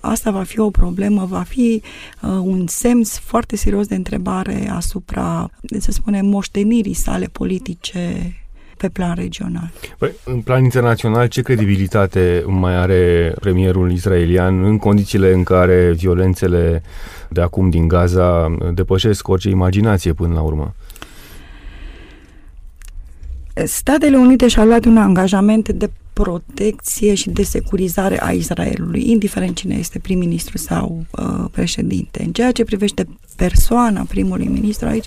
asta 0.00 0.30
va 0.30 0.42
fi 0.42 0.58
o 0.58 0.70
problemă, 0.70 1.26
va 1.30 1.42
fi 1.42 1.82
uh, 2.22 2.30
un 2.30 2.66
semn 2.66 3.04
foarte 3.04 3.56
serios 3.56 3.86
de 3.86 3.94
întrebare 3.94 4.70
asupra, 4.70 5.50
să 5.78 5.90
spunem, 5.90 6.26
moștenirii 6.26 6.94
sale 6.94 7.26
politice 7.32 8.32
pe 8.76 8.88
plan 8.88 9.14
regional. 9.14 9.70
Păi, 9.98 10.10
în 10.24 10.40
plan 10.40 10.64
internațional, 10.64 11.26
ce 11.26 11.42
credibilitate 11.42 12.44
mai 12.46 12.74
are 12.76 13.34
premierul 13.40 13.92
israelian 13.92 14.64
în 14.64 14.78
condițiile 14.78 15.32
în 15.32 15.42
care 15.42 15.92
violențele 15.96 16.82
de 17.28 17.40
acum 17.40 17.70
din 17.70 17.88
Gaza 17.88 18.56
depășesc 18.74 19.28
orice 19.28 19.48
imaginație 19.48 20.12
până 20.12 20.34
la 20.34 20.40
urmă? 20.40 20.74
Statele 23.64 24.16
Unite 24.16 24.48
și-au 24.48 24.66
luat 24.66 24.84
un 24.84 24.96
angajament 24.96 25.68
de 25.68 25.90
protecție 26.22 27.14
și 27.14 27.30
de 27.30 27.42
securizare 27.42 28.22
a 28.24 28.30
Israelului, 28.30 29.10
indiferent 29.10 29.56
cine 29.56 29.74
este 29.74 29.98
prim-ministru 29.98 30.58
sau 30.58 31.06
uh, 31.10 31.44
președinte. 31.50 32.22
În 32.22 32.32
ceea 32.32 32.52
ce 32.52 32.64
privește 32.64 33.06
persoana 33.36 34.04
primului 34.08 34.46
ministru 34.46 34.88
aici, 34.88 35.04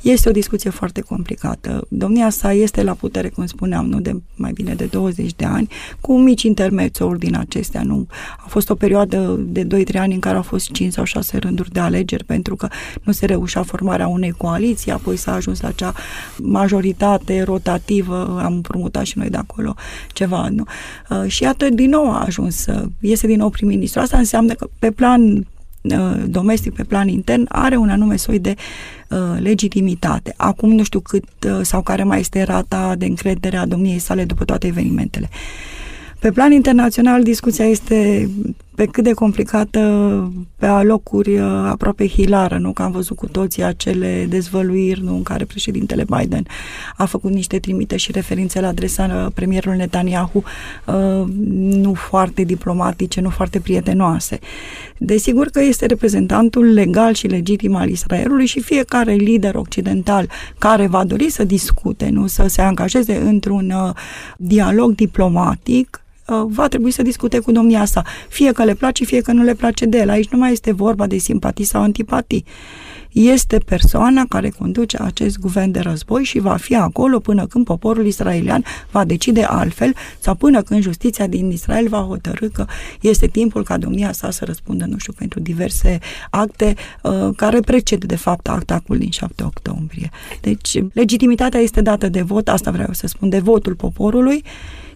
este 0.00 0.28
o 0.28 0.32
discuție 0.32 0.70
foarte 0.70 1.00
complicată. 1.00 1.86
Domnia 1.88 2.30
sa 2.30 2.52
este 2.52 2.82
la 2.82 2.92
putere, 2.92 3.28
cum 3.28 3.46
spuneam, 3.46 3.86
nu 3.86 4.00
de 4.00 4.20
mai 4.36 4.52
bine 4.52 4.74
de 4.74 4.84
20 4.84 5.34
de 5.34 5.44
ani, 5.44 5.68
cu 6.00 6.18
mici 6.18 6.42
intermețuri 6.42 7.18
din 7.18 7.36
acestea. 7.36 7.82
Nu? 7.82 8.06
A 8.38 8.44
fost 8.48 8.70
o 8.70 8.74
perioadă 8.74 9.36
de 9.38 9.66
2-3 9.66 9.66
ani 9.94 10.14
în 10.14 10.20
care 10.20 10.36
au 10.36 10.42
fost 10.42 10.70
5 10.70 10.92
sau 10.92 11.04
6 11.04 11.38
rânduri 11.38 11.72
de 11.72 11.80
alegeri, 11.80 12.24
pentru 12.24 12.56
că 12.56 12.68
nu 13.02 13.12
se 13.12 13.26
reușea 13.26 13.62
formarea 13.62 14.08
unei 14.08 14.30
coaliții, 14.30 14.92
apoi 14.92 15.16
s-a 15.16 15.32
ajuns 15.32 15.60
la 15.60 15.68
acea 15.68 15.92
majoritate 16.38 17.42
rotativă, 17.42 18.40
am 18.44 18.60
promutat 18.60 19.04
și 19.04 19.18
noi 19.18 19.30
de 19.30 19.36
acolo 19.36 19.74
ceva 20.12 20.48
nu? 20.50 20.64
Uh, 21.10 21.30
și 21.30 21.42
iată, 21.42 21.68
din 21.68 21.90
nou 21.90 22.10
a 22.10 22.24
ajuns 22.24 22.56
să 22.56 22.86
iese 23.00 23.26
din 23.26 23.38
nou 23.38 23.50
prim-ministru. 23.50 24.00
Asta 24.00 24.18
înseamnă 24.18 24.52
că 24.52 24.68
pe 24.78 24.90
plan 24.90 25.46
uh, 25.82 26.22
domestic, 26.26 26.74
pe 26.74 26.84
plan 26.84 27.08
intern, 27.08 27.46
are 27.48 27.76
un 27.76 27.88
anume 27.88 28.16
soi 28.16 28.38
de 28.38 28.54
uh, 29.08 29.18
legitimitate. 29.38 30.34
Acum 30.36 30.70
nu 30.70 30.82
știu 30.82 31.00
cât 31.00 31.24
uh, 31.46 31.58
sau 31.62 31.82
care 31.82 32.02
mai 32.02 32.20
este 32.20 32.42
rata 32.42 32.94
de 32.98 33.06
încredere 33.06 33.56
a 33.56 33.66
domniei 33.66 33.98
sale 33.98 34.24
după 34.24 34.44
toate 34.44 34.66
evenimentele. 34.66 35.28
Pe 36.18 36.30
plan 36.30 36.52
internațional, 36.52 37.22
discuția 37.22 37.64
este 37.64 38.28
pe 38.74 38.86
cât 38.86 39.04
de 39.04 39.12
complicată 39.12 39.80
pe 40.56 40.66
alocuri 40.66 41.38
uh, 41.38 41.46
aproape 41.68 42.08
hilară, 42.08 42.58
nu? 42.58 42.72
Că 42.72 42.82
am 42.82 42.90
văzut 42.90 43.16
cu 43.16 43.26
toții 43.26 43.62
acele 43.62 44.26
dezvăluiri, 44.28 45.02
nu? 45.02 45.14
În 45.14 45.22
care 45.22 45.44
președintele 45.44 46.04
Biden 46.18 46.46
a 46.96 47.04
făcut 47.04 47.30
niște 47.30 47.58
trimite 47.58 47.96
și 47.96 48.12
referințe 48.12 48.60
la 48.60 48.68
adresa 48.68 49.04
uh, 49.04 49.32
premierului 49.34 49.78
Netanyahu 49.78 50.42
uh, 50.86 51.24
nu 51.56 51.94
foarte 51.94 52.42
diplomatice, 52.42 53.20
nu 53.20 53.30
foarte 53.30 53.60
prietenoase. 53.60 54.38
Desigur 54.98 55.46
că 55.46 55.62
este 55.62 55.86
reprezentantul 55.86 56.72
legal 56.72 57.14
și 57.14 57.26
legitim 57.26 57.74
al 57.74 57.88
Israelului 57.88 58.46
și 58.46 58.60
fiecare 58.60 59.12
lider 59.12 59.54
occidental 59.54 60.28
care 60.58 60.86
va 60.86 61.04
dori 61.04 61.30
să 61.30 61.44
discute, 61.44 62.08
nu 62.08 62.26
să 62.26 62.46
se 62.46 62.60
angajeze 62.60 63.16
într-un 63.16 63.74
dialog 64.36 64.94
diplomatic, 64.94 66.00
Uh, 66.30 66.46
va 66.48 66.68
trebui 66.68 66.90
să 66.90 67.02
discute 67.02 67.38
cu 67.38 67.52
domnia 67.52 67.84
sa. 67.84 68.02
Fie 68.28 68.52
că 68.52 68.64
le 68.64 68.74
place, 68.74 69.04
fie 69.04 69.20
că 69.20 69.32
nu 69.32 69.42
le 69.42 69.54
place 69.54 69.86
de 69.86 69.98
el. 69.98 70.08
Aici 70.08 70.28
nu 70.28 70.38
mai 70.38 70.52
este 70.52 70.72
vorba 70.72 71.06
de 71.06 71.16
simpatii 71.16 71.64
sau 71.64 71.82
antipatii. 71.82 72.44
Este 73.12 73.58
persoana 73.58 74.24
care 74.28 74.48
conduce 74.48 74.98
acest 75.02 75.38
guvern 75.38 75.70
de 75.70 75.80
război 75.80 76.24
și 76.24 76.38
va 76.38 76.56
fi 76.56 76.76
acolo 76.76 77.18
până 77.18 77.46
când 77.46 77.64
poporul 77.64 78.06
israelian 78.06 78.64
va 78.90 79.04
decide 79.04 79.42
altfel 79.42 79.94
sau 80.18 80.34
până 80.34 80.62
când 80.62 80.82
justiția 80.82 81.26
din 81.26 81.50
Israel 81.50 81.88
va 81.88 81.98
hotărâ 81.98 82.48
că 82.48 82.64
este 83.00 83.26
timpul 83.26 83.64
ca 83.64 83.78
domnia 83.78 84.12
sa 84.12 84.30
să 84.30 84.44
răspundă, 84.44 84.84
nu 84.84 84.98
știu, 84.98 85.12
pentru 85.12 85.40
diverse 85.40 85.98
acte 86.30 86.74
uh, 87.02 87.28
care 87.36 87.60
preced 87.60 88.04
de 88.04 88.16
fapt 88.16 88.48
atacul 88.48 88.98
din 88.98 89.10
7 89.10 89.42
octombrie. 89.42 90.10
Deci, 90.40 90.82
legitimitatea 90.92 91.60
este 91.60 91.80
dată 91.80 92.08
de 92.08 92.22
vot, 92.22 92.48
asta 92.48 92.70
vreau 92.70 92.92
să 92.92 93.06
spun, 93.06 93.28
de 93.28 93.38
votul 93.38 93.74
poporului 93.74 94.44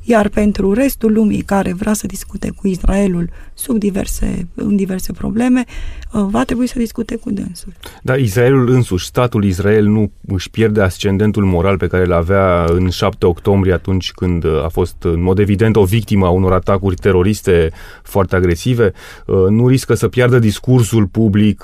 iar 0.05 0.29
pentru 0.29 0.73
restul 0.73 1.13
lumii 1.13 1.41
care 1.41 1.73
vrea 1.73 1.93
să 1.93 2.07
discute 2.07 2.51
cu 2.57 2.67
Israelul 2.67 3.29
sub 3.55 3.79
diverse, 3.79 4.49
în 4.55 4.77
diverse 4.77 5.13
probleme, 5.13 5.65
uh, 6.13 6.27
va 6.31 6.45
trebui 6.45 6.67
să 6.67 6.79
discute 6.79 7.17
cu 7.17 7.31
dânsul. 7.31 7.73
Dar 8.03 8.19
Israelul 8.19 8.69
însuși, 8.69 9.07
statul 9.07 9.45
Israel 9.45 9.87
nu 9.87 10.11
își 10.27 10.51
pierde 10.51 10.81
ascendentul 10.81 11.45
moral 11.45 11.77
pe 11.77 11.87
care 11.87 12.05
îl 12.05 12.13
avea 12.13 12.65
în 12.65 12.89
7 12.89 13.27
octombrie 13.27 13.73
atunci 13.73 14.13
când 14.13 14.45
uh, 14.45 14.65
a 14.65 14.69
fost 14.69 14.97
în 15.01 15.23
mod 15.23 15.39
evident 15.39 15.77
o 15.77 15.85
victimă 15.85 16.27
a 16.27 16.31
unor 16.31 16.53
atacuri 16.53 16.95
teroriste 16.95 17.71
foarte 18.03 18.37
agresive, 18.37 18.93
uh, 19.27 19.37
nu 19.49 19.69
riscă 19.69 19.95
să 19.95 20.09
piardă 20.09 20.39
discursul 20.39 21.07
public 21.07 21.63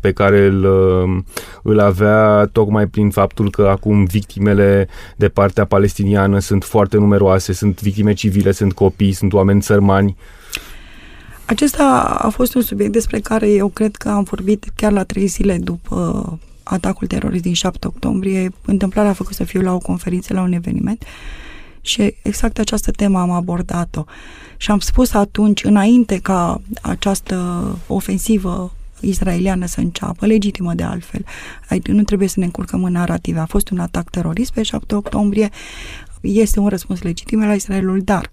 pe 0.00 0.12
care 0.12 0.46
îl, 0.46 0.66
îl 1.62 1.80
avea 1.80 2.48
tocmai 2.52 2.86
prin 2.86 3.10
faptul 3.10 3.50
că 3.50 3.66
acum 3.70 4.04
victimele 4.04 4.88
de 5.16 5.28
partea 5.28 5.64
palestiniană 5.64 6.38
sunt 6.38 6.64
foarte 6.64 6.96
numeroase, 6.96 7.52
sunt 7.52 7.65
sunt 7.66 7.80
victime 7.80 8.12
civile, 8.12 8.52
sunt 8.52 8.72
copii, 8.72 9.12
sunt 9.12 9.32
oameni 9.32 9.62
sărmani. 9.62 10.16
Acesta 11.44 12.16
a 12.22 12.28
fost 12.28 12.54
un 12.54 12.62
subiect 12.62 12.92
despre 12.92 13.20
care 13.20 13.50
eu 13.50 13.68
cred 13.68 13.96
că 13.96 14.08
am 14.08 14.22
vorbit 14.22 14.64
chiar 14.74 14.92
la 14.92 15.04
trei 15.04 15.26
zile 15.26 15.58
după 15.58 16.38
atacul 16.62 17.06
terorist 17.06 17.42
din 17.42 17.52
7 17.52 17.86
octombrie. 17.86 18.52
Întâmplarea 18.64 19.10
a 19.10 19.14
făcut 19.14 19.34
să 19.34 19.44
fiu 19.44 19.60
la 19.60 19.74
o 19.74 19.78
conferință, 19.78 20.32
la 20.32 20.42
un 20.42 20.52
eveniment 20.52 21.04
și 21.80 22.14
exact 22.22 22.58
această 22.58 22.90
temă 22.90 23.20
am 23.20 23.30
abordat-o. 23.30 24.04
Și 24.56 24.70
am 24.70 24.78
spus 24.78 25.14
atunci, 25.14 25.64
înainte 25.64 26.18
ca 26.18 26.60
această 26.82 27.64
ofensivă 27.86 28.72
israeliană 29.00 29.66
să 29.66 29.80
înceapă, 29.80 30.26
legitimă 30.26 30.74
de 30.74 30.82
altfel. 30.82 31.24
Adică 31.68 31.92
nu 31.92 32.02
trebuie 32.02 32.28
să 32.28 32.38
ne 32.38 32.44
încurcăm 32.44 32.84
în 32.84 32.92
narrative. 32.92 33.38
A 33.38 33.46
fost 33.46 33.70
un 33.70 33.78
atac 33.78 34.10
terorist 34.10 34.52
pe 34.52 34.62
7 34.62 34.94
octombrie, 34.94 35.50
este 36.26 36.60
un 36.60 36.68
răspuns 36.68 37.02
legitim 37.02 37.44
la 37.44 37.54
Israelul, 37.54 38.00
dar 38.00 38.30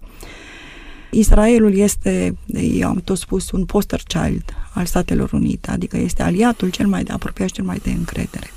Israelul 1.10 1.76
este, 1.76 2.36
eu 2.52 2.88
am 2.88 3.00
tot 3.04 3.18
spus, 3.18 3.50
un 3.50 3.64
poster 3.64 4.00
child 4.06 4.44
al 4.74 4.84
Statelor 4.84 5.32
Unite, 5.32 5.70
adică 5.70 5.96
este 5.96 6.22
aliatul 6.22 6.70
cel 6.70 6.86
mai 6.86 7.02
de 7.02 7.12
apropiat 7.12 7.48
și 7.48 7.54
cel 7.54 7.64
mai 7.64 7.80
de 7.82 7.90
încredere. 7.90 8.50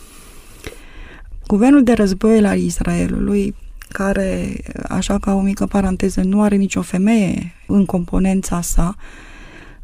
Guvernul 1.47 1.83
de 1.83 1.93
război 1.93 2.45
al 2.45 2.59
Israelului, 2.59 3.55
care, 3.89 4.55
așa 4.87 5.17
ca 5.19 5.33
o 5.33 5.41
mică 5.41 5.65
paranteză, 5.65 6.21
nu 6.21 6.41
are 6.41 6.55
nicio 6.55 6.81
femeie 6.81 7.53
în 7.67 7.85
componența 7.85 8.61
sa, 8.61 8.95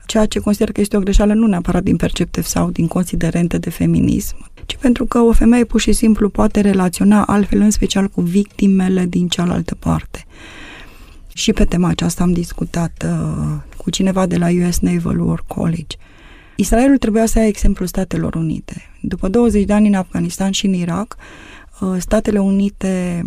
ceea 0.05 0.25
ce 0.25 0.39
consider 0.39 0.71
că 0.71 0.81
este 0.81 0.97
o 0.97 0.99
greșeală 0.99 1.33
nu 1.33 1.47
neapărat 1.47 1.83
din 1.83 1.95
perceptiv 1.95 2.43
sau 2.43 2.69
din 2.69 2.87
considerente 2.87 3.57
de 3.57 3.69
feminism, 3.69 4.51
ci 4.65 4.75
pentru 4.75 5.05
că 5.05 5.19
o 5.19 5.31
femeie 5.31 5.63
pur 5.63 5.79
și 5.79 5.91
simplu 5.91 6.29
poate 6.29 6.61
relaționa 6.61 7.23
altfel, 7.23 7.59
în 7.59 7.71
special 7.71 8.07
cu 8.07 8.21
victimele 8.21 9.05
din 9.05 9.27
cealaltă 9.27 9.75
parte. 9.75 10.25
Și 11.33 11.53
pe 11.53 11.65
tema 11.65 11.87
aceasta 11.87 12.23
am 12.23 12.31
discutat 12.31 13.05
uh, 13.05 13.57
cu 13.77 13.89
cineva 13.89 14.25
de 14.25 14.37
la 14.37 14.47
US 14.67 14.79
Naval 14.79 15.19
War 15.19 15.43
College. 15.47 15.97
Israelul 16.55 16.97
trebuia 16.97 17.25
să 17.25 17.39
ia 17.39 17.47
exemplul 17.47 17.87
Statelor 17.87 18.35
Unite. 18.35 18.89
După 19.01 19.27
20 19.27 19.63
de 19.63 19.73
ani 19.73 19.87
în 19.87 19.93
Afganistan 19.93 20.51
și 20.51 20.65
în 20.65 20.73
Irak, 20.73 21.15
uh, 21.79 21.95
Statele 21.97 22.39
Unite 22.39 23.23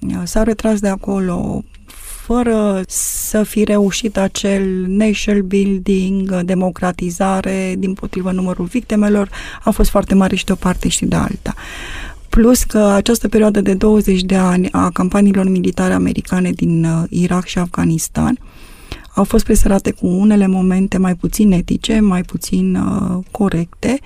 uh, 0.00 0.20
s-au 0.24 0.44
retras 0.44 0.80
de 0.80 0.88
acolo 0.88 1.64
fără 2.28 2.82
să 2.88 3.42
fi 3.42 3.64
reușit 3.64 4.16
acel 4.16 4.84
nation 4.86 5.46
building, 5.46 6.40
democratizare, 6.40 7.74
din 7.78 7.94
potrivă 7.94 8.30
numărul 8.32 8.64
victimelor, 8.64 9.28
a 9.64 9.70
fost 9.70 9.90
foarte 9.90 10.14
mare 10.14 10.36
și 10.36 10.44
de 10.44 10.52
o 10.52 10.54
parte 10.54 10.88
și 10.88 11.04
de 11.04 11.16
alta. 11.16 11.54
Plus 12.28 12.62
că 12.62 12.78
această 12.78 13.28
perioadă 13.28 13.60
de 13.60 13.74
20 13.74 14.22
de 14.22 14.34
ani 14.34 14.68
a 14.72 14.90
campaniilor 14.90 15.48
militare 15.48 15.92
americane 15.92 16.50
din 16.50 16.84
uh, 16.84 17.02
Irak 17.08 17.46
și 17.46 17.58
Afganistan 17.58 18.38
au 19.14 19.24
fost 19.24 19.44
presărate 19.44 19.90
cu 19.90 20.06
unele 20.06 20.46
momente 20.46 20.98
mai 20.98 21.14
puțin 21.14 21.52
etice, 21.52 22.00
mai 22.00 22.22
puțin 22.22 22.74
uh, 22.74 23.24
corecte, 23.30 23.98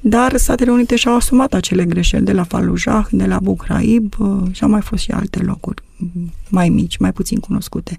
dar 0.00 0.36
Statele 0.36 0.70
Unite 0.70 0.96
și-au 0.96 1.14
asumat 1.14 1.54
acele 1.54 1.84
greșeli 1.84 2.24
de 2.24 2.32
la 2.32 2.44
Fallujah, 2.44 3.06
de 3.10 3.24
la 3.24 3.38
Bucraib 3.38 4.14
uh, 4.18 4.42
și 4.52 4.62
au 4.62 4.68
mai 4.70 4.80
fost 4.80 5.02
și 5.02 5.10
alte 5.10 5.42
locuri 5.42 5.82
mai 6.48 6.68
mici, 6.68 6.96
mai 6.96 7.12
puțin 7.12 7.38
cunoscute. 7.38 7.98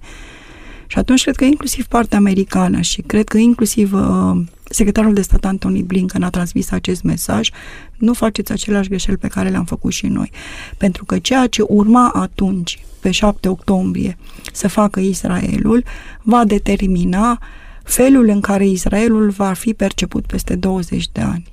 Și 0.87 0.97
atunci 0.97 1.21
cred 1.21 1.35
că 1.35 1.43
inclusiv 1.43 1.85
partea 1.85 2.17
americană 2.17 2.81
și 2.81 3.01
cred 3.01 3.27
că 3.27 3.37
inclusiv 3.37 3.93
uh, 3.93 4.41
secretarul 4.69 5.13
de 5.13 5.21
stat 5.21 5.45
Antony 5.45 5.83
Blinken 5.83 6.23
a 6.23 6.29
transmis 6.29 6.71
acest 6.71 7.03
mesaj, 7.03 7.49
nu 7.97 8.13
faceți 8.13 8.51
aceleași 8.51 8.89
greșeli 8.89 9.17
pe 9.17 9.27
care 9.27 9.49
le-am 9.49 9.65
făcut 9.65 9.91
și 9.91 10.07
noi. 10.07 10.31
Pentru 10.77 11.05
că 11.05 11.19
ceea 11.19 11.47
ce 11.47 11.61
urma 11.61 12.11
atunci, 12.13 12.79
pe 12.99 13.11
7 13.11 13.49
octombrie, 13.49 14.17
să 14.53 14.67
facă 14.67 14.99
Israelul, 14.99 15.83
va 16.21 16.45
determina 16.45 17.39
felul 17.83 18.27
în 18.27 18.39
care 18.39 18.67
Israelul 18.67 19.29
va 19.29 19.53
fi 19.53 19.73
perceput 19.73 20.25
peste 20.25 20.55
20 20.55 21.09
de 21.11 21.21
ani. 21.21 21.45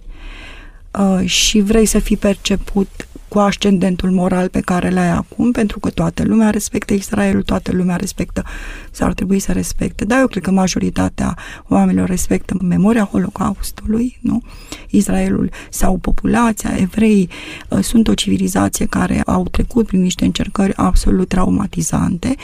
Uh, 0.98 1.28
și 1.28 1.60
vrei 1.60 1.86
să 1.86 1.98
fii 1.98 2.16
perceput 2.16 3.08
cu 3.28 3.38
ascendentul 3.38 4.10
moral 4.10 4.48
pe 4.48 4.60
care 4.60 4.90
l-ai 4.90 5.10
acum, 5.10 5.52
pentru 5.52 5.78
că 5.78 5.90
toată 5.90 6.22
lumea 6.24 6.50
respectă 6.50 6.94
Israelul, 6.94 7.42
toată 7.42 7.72
lumea 7.72 7.96
respectă 7.96 8.44
sau 8.90 9.06
ar 9.06 9.14
trebui 9.14 9.38
să 9.38 9.52
respecte. 9.52 10.04
Dar 10.04 10.18
eu 10.18 10.26
cred 10.26 10.42
că 10.42 10.50
majoritatea 10.50 11.36
oamenilor 11.68 12.08
respectă 12.08 12.56
memoria 12.62 13.04
Holocaustului, 13.04 14.18
nu? 14.20 14.42
Israelul 14.90 15.50
sau 15.70 15.96
populația, 15.96 16.70
evrei, 16.76 17.28
uh, 17.68 17.78
sunt 17.82 18.08
o 18.08 18.14
civilizație 18.14 18.86
care 18.86 19.22
au 19.26 19.48
trecut 19.50 19.86
prin 19.86 20.00
niște 20.00 20.24
încercări 20.24 20.76
absolut 20.76 21.28
traumatizante 21.28 22.34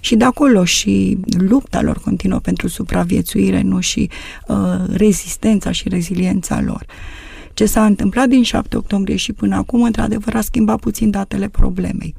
și 0.00 0.16
de 0.16 0.24
acolo 0.24 0.64
și 0.64 1.18
lupta 1.38 1.82
lor 1.82 1.98
continuă 1.98 2.38
pentru 2.38 2.68
supraviețuire, 2.68 3.60
nu? 3.60 3.80
Și 3.80 4.10
uh, 4.46 4.56
rezistența 4.92 5.70
și 5.70 5.88
reziliența 5.88 6.60
lor. 6.60 6.86
Ce 7.60 7.66
s-a 7.66 7.84
întâmplat 7.84 8.28
din 8.28 8.42
7 8.42 8.76
octombrie 8.76 9.16
și 9.16 9.32
până 9.32 9.56
acum, 9.56 9.82
într-adevăr, 9.82 10.34
a 10.34 10.40
schimbat 10.40 10.80
puțin 10.80 11.10
datele 11.10 11.48
problemei. 11.48 12.14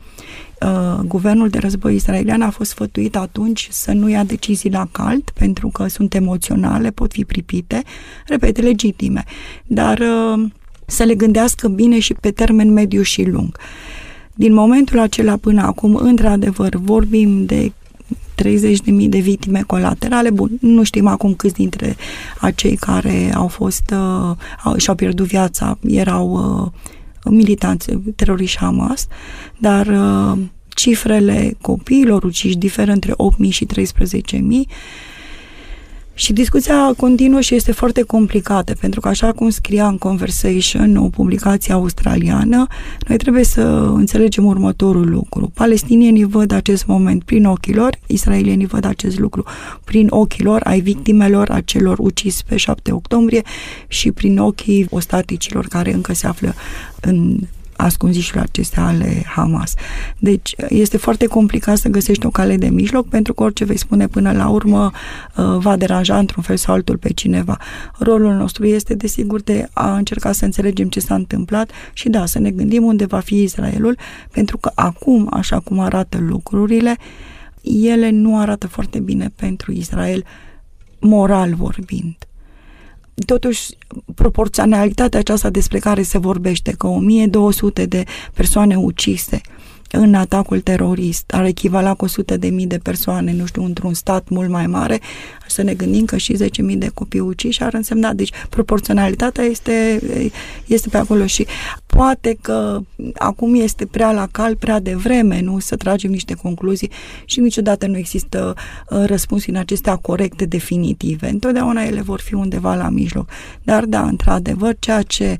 Uh, 0.61 1.03
guvernul 1.05 1.49
de 1.49 1.57
război 1.57 1.95
israelian 1.95 2.41
a 2.41 2.49
fost 2.49 2.69
sfătuit 2.69 3.15
atunci 3.15 3.67
să 3.71 3.91
nu 3.91 4.09
ia 4.09 4.23
decizii 4.23 4.71
la 4.71 4.87
cald, 4.91 5.29
pentru 5.33 5.67
că 5.67 5.87
sunt 5.87 6.13
emoționale, 6.13 6.91
pot 6.91 7.11
fi 7.11 7.25
pripite, 7.25 7.83
repet, 8.27 8.61
legitime, 8.61 9.23
dar 9.65 9.99
uh, 9.99 10.49
să 10.85 11.03
le 11.03 11.15
gândească 11.15 11.67
bine 11.67 11.99
și 11.99 12.13
pe 12.13 12.31
termen 12.31 12.73
mediu 12.73 13.01
și 13.01 13.23
lung. 13.23 13.57
Din 14.33 14.53
momentul 14.53 14.99
acela 14.99 15.37
până 15.37 15.61
acum, 15.61 15.95
într-adevăr, 15.95 16.75
vorbim 16.75 17.45
de 17.45 17.71
30.000 18.43 19.09
de 19.09 19.19
victime 19.19 19.61
colaterale. 19.67 20.29
Bun, 20.29 20.49
nu 20.59 20.83
știm 20.83 21.07
acum 21.07 21.33
câți 21.33 21.53
dintre 21.53 21.95
acei 22.39 22.75
care 22.75 23.31
au 23.35 23.47
fost 23.47 23.93
uh, 23.93 24.75
și-au 24.77 24.95
pierdut 24.95 25.27
viața 25.27 25.77
erau 25.87 26.31
uh, 26.31 27.31
militanți 27.31 27.87
teroriști 28.15 28.57
Hamas, 28.57 29.07
dar 29.57 29.87
uh, 29.87 30.39
cifrele 30.67 31.57
copiilor 31.61 32.23
uciși 32.23 32.57
diferă 32.57 32.91
între 32.91 33.11
8.000 33.45 33.49
și 33.49 33.65
13.000 33.65 34.41
și 36.13 36.33
discuția 36.33 36.93
continuă 36.97 37.41
și 37.41 37.55
este 37.55 37.71
foarte 37.71 38.01
complicată, 38.01 38.73
pentru 38.79 38.99
că 38.99 39.07
așa 39.07 39.31
cum 39.31 39.49
scria 39.49 39.87
în 39.87 39.97
Conversation, 39.97 40.95
o 40.95 41.07
publicație 41.07 41.73
australiană, 41.73 42.67
noi 43.07 43.17
trebuie 43.17 43.43
să 43.43 43.61
înțelegem 43.93 44.45
următorul 44.45 45.09
lucru. 45.09 45.51
Palestinienii 45.53 46.23
văd 46.23 46.51
acest 46.51 46.85
moment 46.85 47.23
prin 47.23 47.45
ochii 47.45 47.73
lor, 47.73 47.97
israelienii 48.07 48.65
văd 48.65 48.85
acest 48.85 49.19
lucru 49.19 49.43
prin 49.83 50.07
ochii 50.09 50.43
lor, 50.43 50.61
ai 50.63 50.79
victimelor, 50.79 51.49
a 51.49 51.61
celor 51.61 51.99
ucis 51.99 52.41
pe 52.41 52.57
7 52.57 52.91
octombrie 52.91 53.41
și 53.87 54.11
prin 54.11 54.37
ochii 54.37 54.87
ostaticilor 54.89 55.65
care 55.67 55.93
încă 55.93 56.13
se 56.13 56.27
află 56.27 56.53
în 57.01 57.39
ascunzișurile 57.81 58.41
acestea 58.41 58.85
ale 58.85 59.23
Hamas. 59.25 59.73
Deci 60.19 60.55
este 60.69 60.97
foarte 60.97 61.25
complicat 61.25 61.77
să 61.77 61.89
găsești 61.89 62.25
o 62.25 62.29
cale 62.29 62.57
de 62.57 62.69
mijloc 62.69 63.07
pentru 63.07 63.33
că 63.33 63.43
orice 63.43 63.65
vei 63.65 63.77
spune 63.77 64.07
până 64.07 64.31
la 64.31 64.49
urmă 64.49 64.91
uh, 65.37 65.45
va 65.57 65.75
deranja 65.75 66.17
într-un 66.17 66.43
fel 66.43 66.57
sau 66.57 66.73
altul 66.73 66.97
pe 66.97 67.13
cineva. 67.13 67.57
Rolul 67.97 68.33
nostru 68.33 68.65
este 68.65 68.93
desigur 68.93 69.41
de 69.41 69.69
a 69.73 69.95
încerca 69.95 70.31
să 70.31 70.45
înțelegem 70.45 70.89
ce 70.89 70.99
s-a 70.99 71.15
întâmplat 71.15 71.71
și 71.93 72.09
da, 72.09 72.25
să 72.25 72.39
ne 72.39 72.51
gândim 72.51 72.83
unde 72.83 73.05
va 73.05 73.19
fi 73.19 73.41
Israelul 73.41 73.97
pentru 74.31 74.57
că 74.57 74.71
acum, 74.75 75.27
așa 75.31 75.59
cum 75.59 75.79
arată 75.79 76.17
lucrurile, 76.21 76.97
ele 77.61 78.09
nu 78.09 78.39
arată 78.39 78.67
foarte 78.67 78.99
bine 78.99 79.31
pentru 79.35 79.71
Israel 79.71 80.25
moral 80.99 81.53
vorbind 81.53 82.15
totuși 83.25 83.69
proporționalitatea 84.15 85.19
aceasta 85.19 85.49
despre 85.49 85.79
care 85.79 86.01
se 86.01 86.17
vorbește, 86.17 86.71
că 86.77 86.87
1200 86.87 87.85
de 87.85 88.03
persoane 88.33 88.75
ucise 88.75 89.41
în 89.91 90.13
atacul 90.13 90.59
terorist 90.59 91.31
ar 91.33 91.45
echivala 91.45 91.93
cu 91.93 92.05
100 92.05 92.37
de 92.37 92.47
mii 92.47 92.67
de 92.67 92.77
persoane, 92.77 93.33
nu 93.33 93.45
știu, 93.45 93.63
într-un 93.63 93.93
stat 93.93 94.29
mult 94.29 94.49
mai 94.49 94.67
mare, 94.67 94.99
să 95.47 95.61
ne 95.61 95.73
gândim 95.73 96.05
că 96.05 96.17
și 96.17 96.35
10.000 96.43 96.77
de 96.77 96.91
copii 96.93 97.19
uciși 97.19 97.63
ar 97.63 97.73
însemna, 97.73 98.13
deci 98.13 98.31
proporționalitatea 98.49 99.43
este, 99.43 100.01
este 100.65 100.89
pe 100.89 100.97
acolo 100.97 101.25
și 101.25 101.47
poate 101.85 102.37
că 102.41 102.79
acum 103.13 103.55
este 103.55 103.85
prea 103.85 104.11
la 104.11 104.27
cal, 104.31 104.55
prea 104.55 104.79
devreme, 104.79 105.41
nu, 105.41 105.59
să 105.59 105.75
tragem 105.75 106.11
niște 106.11 106.33
concluzii 106.33 106.91
și 107.25 107.39
niciodată 107.39 107.87
nu 107.87 107.97
există 107.97 108.53
uh, 108.89 109.03
răspuns 109.05 109.45
în 109.45 109.55
acestea 109.55 109.95
corecte, 109.95 110.45
definitive. 110.45 111.29
Întotdeauna 111.29 111.83
ele 111.83 112.01
vor 112.01 112.19
fi 112.19 112.33
undeva 112.33 112.75
la 112.75 112.89
mijloc. 112.89 113.29
Dar 113.63 113.85
da, 113.85 114.01
într-adevăr, 114.01 114.75
ceea 114.79 115.01
ce 115.01 115.37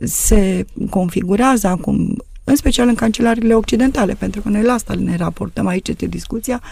se 0.00 0.64
configurează 0.90 1.66
acum 1.66 2.16
în 2.44 2.56
special 2.56 2.88
în 2.88 2.94
cancelariile 2.94 3.54
occidentale, 3.54 4.14
pentru 4.14 4.40
că 4.40 4.48
noi 4.48 4.62
la 4.62 4.72
asta 4.72 4.94
ne 4.94 5.16
raportăm 5.16 5.66
aici 5.66 5.88
este 5.88 6.06
discuția, 6.06 6.62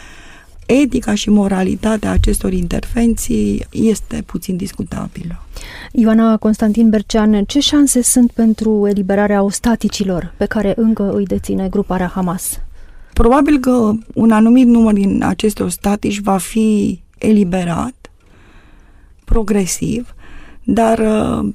etica 0.67 1.15
și 1.15 1.31
moralitatea 1.31 2.11
acestor 2.11 2.53
intervenții 2.53 3.67
este 3.73 4.23
puțin 4.27 4.57
discutabilă. 4.57 5.45
Ioana 5.93 6.37
Constantin 6.37 6.89
Bercean, 6.89 7.45
ce 7.45 7.61
șanse 7.61 8.03
sunt 8.03 8.31
pentru 8.33 8.87
eliberarea 8.87 9.43
ostaticilor 9.43 10.35
pe 10.37 10.47
care 10.47 10.73
încă 10.77 11.13
îi 11.15 11.25
deține 11.25 11.69
gruparea 11.69 12.07
Hamas? 12.07 12.61
Probabil 13.13 13.59
că 13.59 13.93
un 14.15 14.31
anumit 14.31 14.67
număr 14.67 14.93
din 14.93 15.23
aceste 15.23 15.63
ostatici 15.63 16.21
va 16.21 16.37
fi 16.37 17.01
eliberat 17.19 18.11
progresiv, 19.25 20.15
dar 20.65 20.99
uh, 20.99 21.53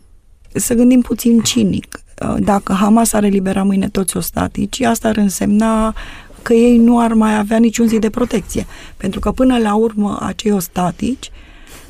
să 0.53 0.73
gândim 0.73 1.01
puțin 1.01 1.39
cinic. 1.39 1.99
Uh, 2.21 2.35
dacă 2.39 2.73
Hamas 2.73 3.13
ar 3.13 3.23
elibera 3.23 3.63
mâine 3.63 3.89
toți 3.89 4.17
ostatici, 4.17 4.81
asta 4.81 5.07
ar 5.07 5.17
însemna 5.17 5.95
că 6.41 6.53
ei 6.53 6.77
nu 6.77 6.99
ar 6.99 7.13
mai 7.13 7.37
avea 7.37 7.57
niciun 7.57 7.87
zi 7.87 7.99
de 7.99 8.09
protecție. 8.09 8.65
Pentru 8.97 9.19
că 9.19 9.31
până 9.31 9.57
la 9.57 9.75
urmă 9.75 10.17
acei 10.21 10.51
ostatici 10.51 11.31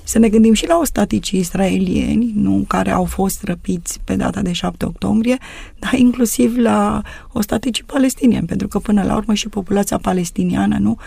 să 0.03 0.19
ne 0.19 0.29
gândim 0.29 0.53
și 0.53 0.67
la 0.67 0.77
ostaticii 0.77 1.39
israelieni, 1.39 2.31
nu, 2.35 2.65
care 2.67 2.91
au 2.91 3.05
fost 3.05 3.43
răpiți 3.43 3.99
pe 4.03 4.15
data 4.15 4.41
de 4.41 4.51
7 4.51 4.85
octombrie, 4.85 5.37
dar 5.79 5.93
inclusiv 5.93 6.57
la 6.57 7.01
ostaticii 7.31 7.83
palestinieni, 7.83 8.47
pentru 8.47 8.67
că 8.67 8.79
până 8.79 9.03
la 9.03 9.15
urmă 9.15 9.33
și 9.33 9.49
populația 9.49 9.97
palestiniană, 9.97 10.77
nu, 10.79 10.97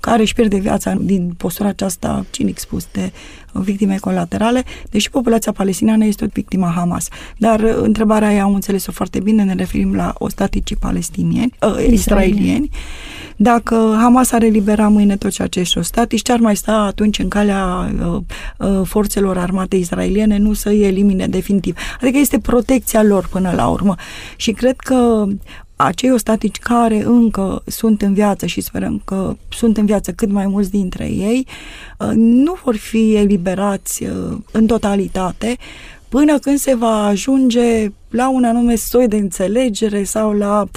care 0.00 0.22
își 0.22 0.34
pierde 0.34 0.58
viața 0.58 0.94
din 1.00 1.34
postura 1.36 1.68
aceasta 1.68 2.24
cinic 2.30 2.58
spus 2.58 2.88
de 2.92 3.12
victime 3.52 3.96
colaterale, 4.00 4.64
deși 4.90 5.10
populația 5.10 5.52
palestiniană 5.52 6.04
este 6.04 6.24
o 6.24 6.28
victimă 6.32 6.72
Hamas. 6.74 7.08
Dar 7.36 7.60
uh, 7.60 7.76
întrebarea 7.76 8.28
aia 8.28 8.42
am 8.42 8.54
înțeles-o 8.54 8.92
foarte 8.92 9.20
bine, 9.20 9.42
ne 9.42 9.54
referim 9.54 9.94
la 9.94 10.14
ostaticii 10.18 10.76
palestinieni, 10.76 11.52
uh, 11.60 11.86
israelieni. 11.90 12.70
Dacă 13.36 13.96
Hamas 14.00 14.32
ar 14.32 14.42
elibera 14.42 14.88
mâine 14.88 15.16
toți 15.16 15.42
acești 15.42 15.78
ostatici, 15.78 16.22
ce 16.22 16.32
ar 16.32 16.38
mai 16.38 16.56
sta 16.56 16.72
atunci 16.72 17.18
în 17.18 17.28
calea 17.28 17.94
uh, 18.06 18.20
uh, 18.58 18.80
forțelor 18.84 19.38
armate 19.38 19.76
israeliene 19.76 20.38
nu 20.38 20.52
să 20.52 20.68
îi 20.68 20.82
elimine 20.82 21.26
definitiv? 21.26 21.76
Adică 22.00 22.18
este 22.18 22.38
protecția 22.38 23.02
lor 23.02 23.28
până 23.28 23.52
la 23.56 23.66
urmă. 23.66 23.94
Și 24.36 24.52
cred 24.52 24.76
că 24.76 25.26
acei 25.76 26.12
ostatici 26.12 26.58
care 26.58 27.02
încă 27.02 27.62
sunt 27.66 28.02
în 28.02 28.14
viață 28.14 28.46
și 28.46 28.60
sperăm 28.60 29.02
că 29.04 29.36
sunt 29.48 29.76
în 29.76 29.86
viață 29.86 30.12
cât 30.12 30.30
mai 30.30 30.46
mulți 30.46 30.70
dintre 30.70 31.04
ei, 31.04 31.46
uh, 31.98 32.10
nu 32.14 32.56
vor 32.64 32.76
fi 32.76 33.14
eliberați 33.14 34.04
uh, 34.04 34.38
în 34.52 34.66
totalitate 34.66 35.56
până 36.08 36.38
când 36.38 36.58
se 36.58 36.74
va 36.74 37.04
ajunge 37.04 37.88
la 38.10 38.30
un 38.30 38.44
anume 38.44 38.74
soi 38.74 39.08
de 39.08 39.16
înțelegere 39.16 40.04
sau 40.04 40.32
la 40.32 40.68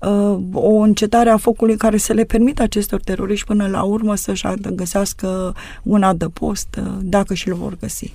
uh, 0.00 0.38
o 0.52 0.74
încetare 0.74 1.30
a 1.30 1.36
focului 1.36 1.76
care 1.76 1.96
să 1.96 2.12
le 2.12 2.24
permită 2.24 2.62
acestor 2.62 3.00
teroriști 3.00 3.46
până 3.46 3.66
la 3.66 3.82
urmă 3.82 4.14
să-și 4.14 4.46
găsească 4.72 5.54
un 5.82 6.02
adăpost, 6.02 6.68
uh, 6.78 6.92
dacă 7.00 7.34
și-l 7.34 7.54
vor 7.54 7.76
găsi. 7.80 8.12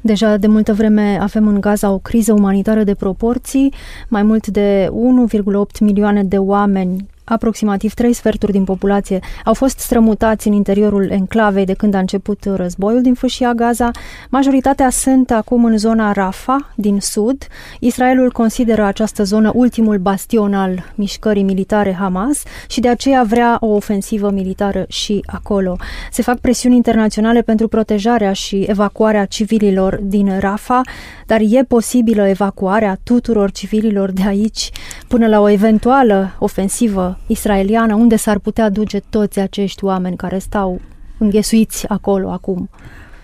Deja 0.00 0.36
de 0.36 0.46
multă 0.46 0.72
vreme 0.72 1.18
avem 1.20 1.46
în 1.46 1.60
Gaza 1.60 1.90
o 1.90 1.98
criză 1.98 2.32
umanitară 2.32 2.84
de 2.84 2.94
proporții. 2.94 3.72
Mai 4.08 4.22
mult 4.22 4.46
de 4.46 4.88
1,8 4.90 5.78
milioane 5.80 6.24
de 6.24 6.38
oameni 6.38 7.10
aproximativ 7.32 7.94
trei 7.94 8.12
sferturi 8.12 8.52
din 8.52 8.64
populație 8.64 9.18
au 9.44 9.54
fost 9.54 9.78
strămutați 9.78 10.48
în 10.48 10.52
interiorul 10.52 11.10
enclavei 11.10 11.64
de 11.64 11.72
când 11.72 11.94
a 11.94 11.98
început 11.98 12.44
războiul 12.44 13.02
din 13.02 13.14
fâșia 13.14 13.52
Gaza. 13.52 13.90
Majoritatea 14.30 14.90
sunt 14.90 15.30
acum 15.30 15.64
în 15.64 15.78
zona 15.78 16.12
Rafa, 16.12 16.72
din 16.74 17.00
sud. 17.00 17.46
Israelul 17.80 18.32
consideră 18.32 18.84
această 18.84 19.22
zonă 19.22 19.50
ultimul 19.54 19.98
bastion 19.98 20.54
al 20.54 20.92
mișcării 20.94 21.42
militare 21.42 21.92
Hamas 21.92 22.42
și 22.68 22.80
de 22.80 22.88
aceea 22.88 23.22
vrea 23.22 23.56
o 23.60 23.66
ofensivă 23.66 24.30
militară 24.30 24.84
și 24.88 25.24
acolo. 25.26 25.76
Se 26.10 26.22
fac 26.22 26.38
presiuni 26.38 26.76
internaționale 26.76 27.42
pentru 27.42 27.68
protejarea 27.68 28.32
și 28.32 28.66
evacuarea 28.68 29.24
civililor 29.24 30.00
din 30.02 30.38
Rafa, 30.38 30.80
dar 31.26 31.40
e 31.40 31.64
posibilă 31.68 32.28
evacuarea 32.28 32.98
tuturor 33.02 33.50
civililor 33.50 34.10
de 34.10 34.22
aici 34.26 34.70
până 35.08 35.26
la 35.26 35.40
o 35.40 35.48
eventuală 35.48 36.36
ofensivă 36.38 37.18
israeliană, 37.26 37.94
unde 37.94 38.16
s-ar 38.16 38.38
putea 38.38 38.70
duce 38.70 39.00
toți 39.10 39.38
acești 39.38 39.84
oameni 39.84 40.16
care 40.16 40.38
stau 40.38 40.80
înghesuiți 41.18 41.88
acolo 41.88 42.30
acum? 42.30 42.70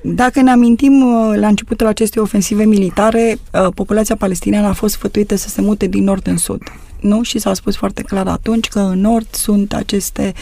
Dacă 0.03 0.41
ne 0.41 0.51
amintim 0.51 1.01
uh, 1.01 1.37
la 1.39 1.47
începutul 1.47 1.87
acestei 1.87 2.23
ofensive 2.23 2.65
militare, 2.65 3.39
uh, 3.53 3.67
populația 3.75 4.17
palestiniană 4.17 4.67
a 4.67 4.73
fost 4.73 4.95
sfătuită 4.95 5.35
să 5.37 5.49
se 5.49 5.61
mute 5.61 5.87
din 5.87 6.05
nord 6.05 6.27
în 6.27 6.37
sud. 6.37 6.63
Nu? 7.01 7.23
Și 7.23 7.39
s-a 7.39 7.55
spus 7.55 7.77
foarte 7.77 8.03
clar 8.03 8.27
atunci 8.27 8.69
că 8.69 8.79
în 8.79 9.01
nord 9.01 9.27
sunt 9.31 9.75
aceste 9.75 10.33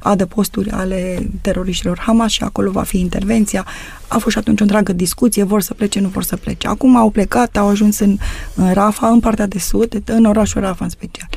adăposturi 0.00 0.70
ale 0.70 1.28
teroriștilor 1.40 1.98
Hamas 1.98 2.30
și 2.30 2.42
acolo 2.42 2.70
va 2.70 2.82
fi 2.82 2.98
intervenția. 2.98 3.66
A 4.08 4.18
fost 4.18 4.30
și 4.30 4.38
atunci 4.38 4.60
o 4.60 4.62
întreagă 4.62 4.92
discuție, 4.92 5.42
vor 5.42 5.62
să 5.62 5.74
plece, 5.74 6.00
nu 6.00 6.08
vor 6.08 6.22
să 6.22 6.36
plece. 6.36 6.68
Acum 6.68 6.96
au 6.96 7.10
plecat, 7.10 7.56
au 7.56 7.68
ajuns 7.68 7.98
în, 7.98 8.18
în 8.54 8.72
Rafa, 8.72 9.08
în 9.08 9.20
partea 9.20 9.46
de 9.46 9.58
sud, 9.58 10.02
în 10.04 10.24
orașul 10.24 10.60
Rafa 10.60 10.84
în 10.84 10.90
special. 10.90 11.28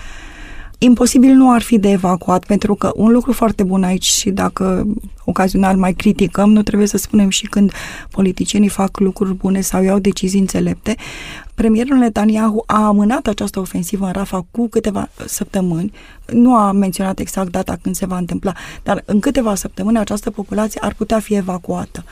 Imposibil 0.82 1.34
nu 1.34 1.52
ar 1.52 1.62
fi 1.62 1.80
de 1.80 1.90
evacuat, 1.90 2.46
pentru 2.46 2.76
că 2.76 2.92
un 2.96 3.12
lucru 3.12 3.32
foarte 3.32 3.64
bun 3.64 3.84
aici 3.84 4.06
și 4.06 4.30
dacă 4.30 4.88
ocazional 5.26 5.78
mai 5.78 5.94
criticăm, 5.94 6.52
nu 6.52 6.64
trebuie 6.64 6.88
să 6.88 6.98
spunem 6.98 7.30
și 7.30 7.46
când 7.46 7.72
politicienii 8.12 8.70
fac 8.70 9.00
lucruri 9.00 9.34
bune 9.34 9.62
sau 9.62 9.84
iau 9.84 10.00
decizii 10.00 10.40
înțelepte. 10.40 10.96
Premierul 11.56 11.98
Netanyahu 11.98 12.64
a 12.66 12.86
amânat 12.86 13.28
această 13.28 13.60
ofensivă 13.60 14.06
în 14.06 14.12
Rafa 14.12 14.46
cu 14.52 14.68
câteva 14.68 15.10
săptămâni, 15.26 15.92
nu 16.26 16.56
a 16.56 16.72
menționat 16.72 17.20
exact 17.20 17.52
data 17.52 17.78
când 17.82 17.96
se 17.96 18.06
va 18.06 18.18
întâmpla, 18.18 18.54
dar 18.84 19.04
în 19.06 19.20
câteva 19.20 19.56
săptămâni 19.56 19.98
această 19.98 20.32
populație 20.32 20.82
ar 20.84 20.94
putea 20.94 21.20
fi 21.20 21.36
evacuată. 21.36 22.04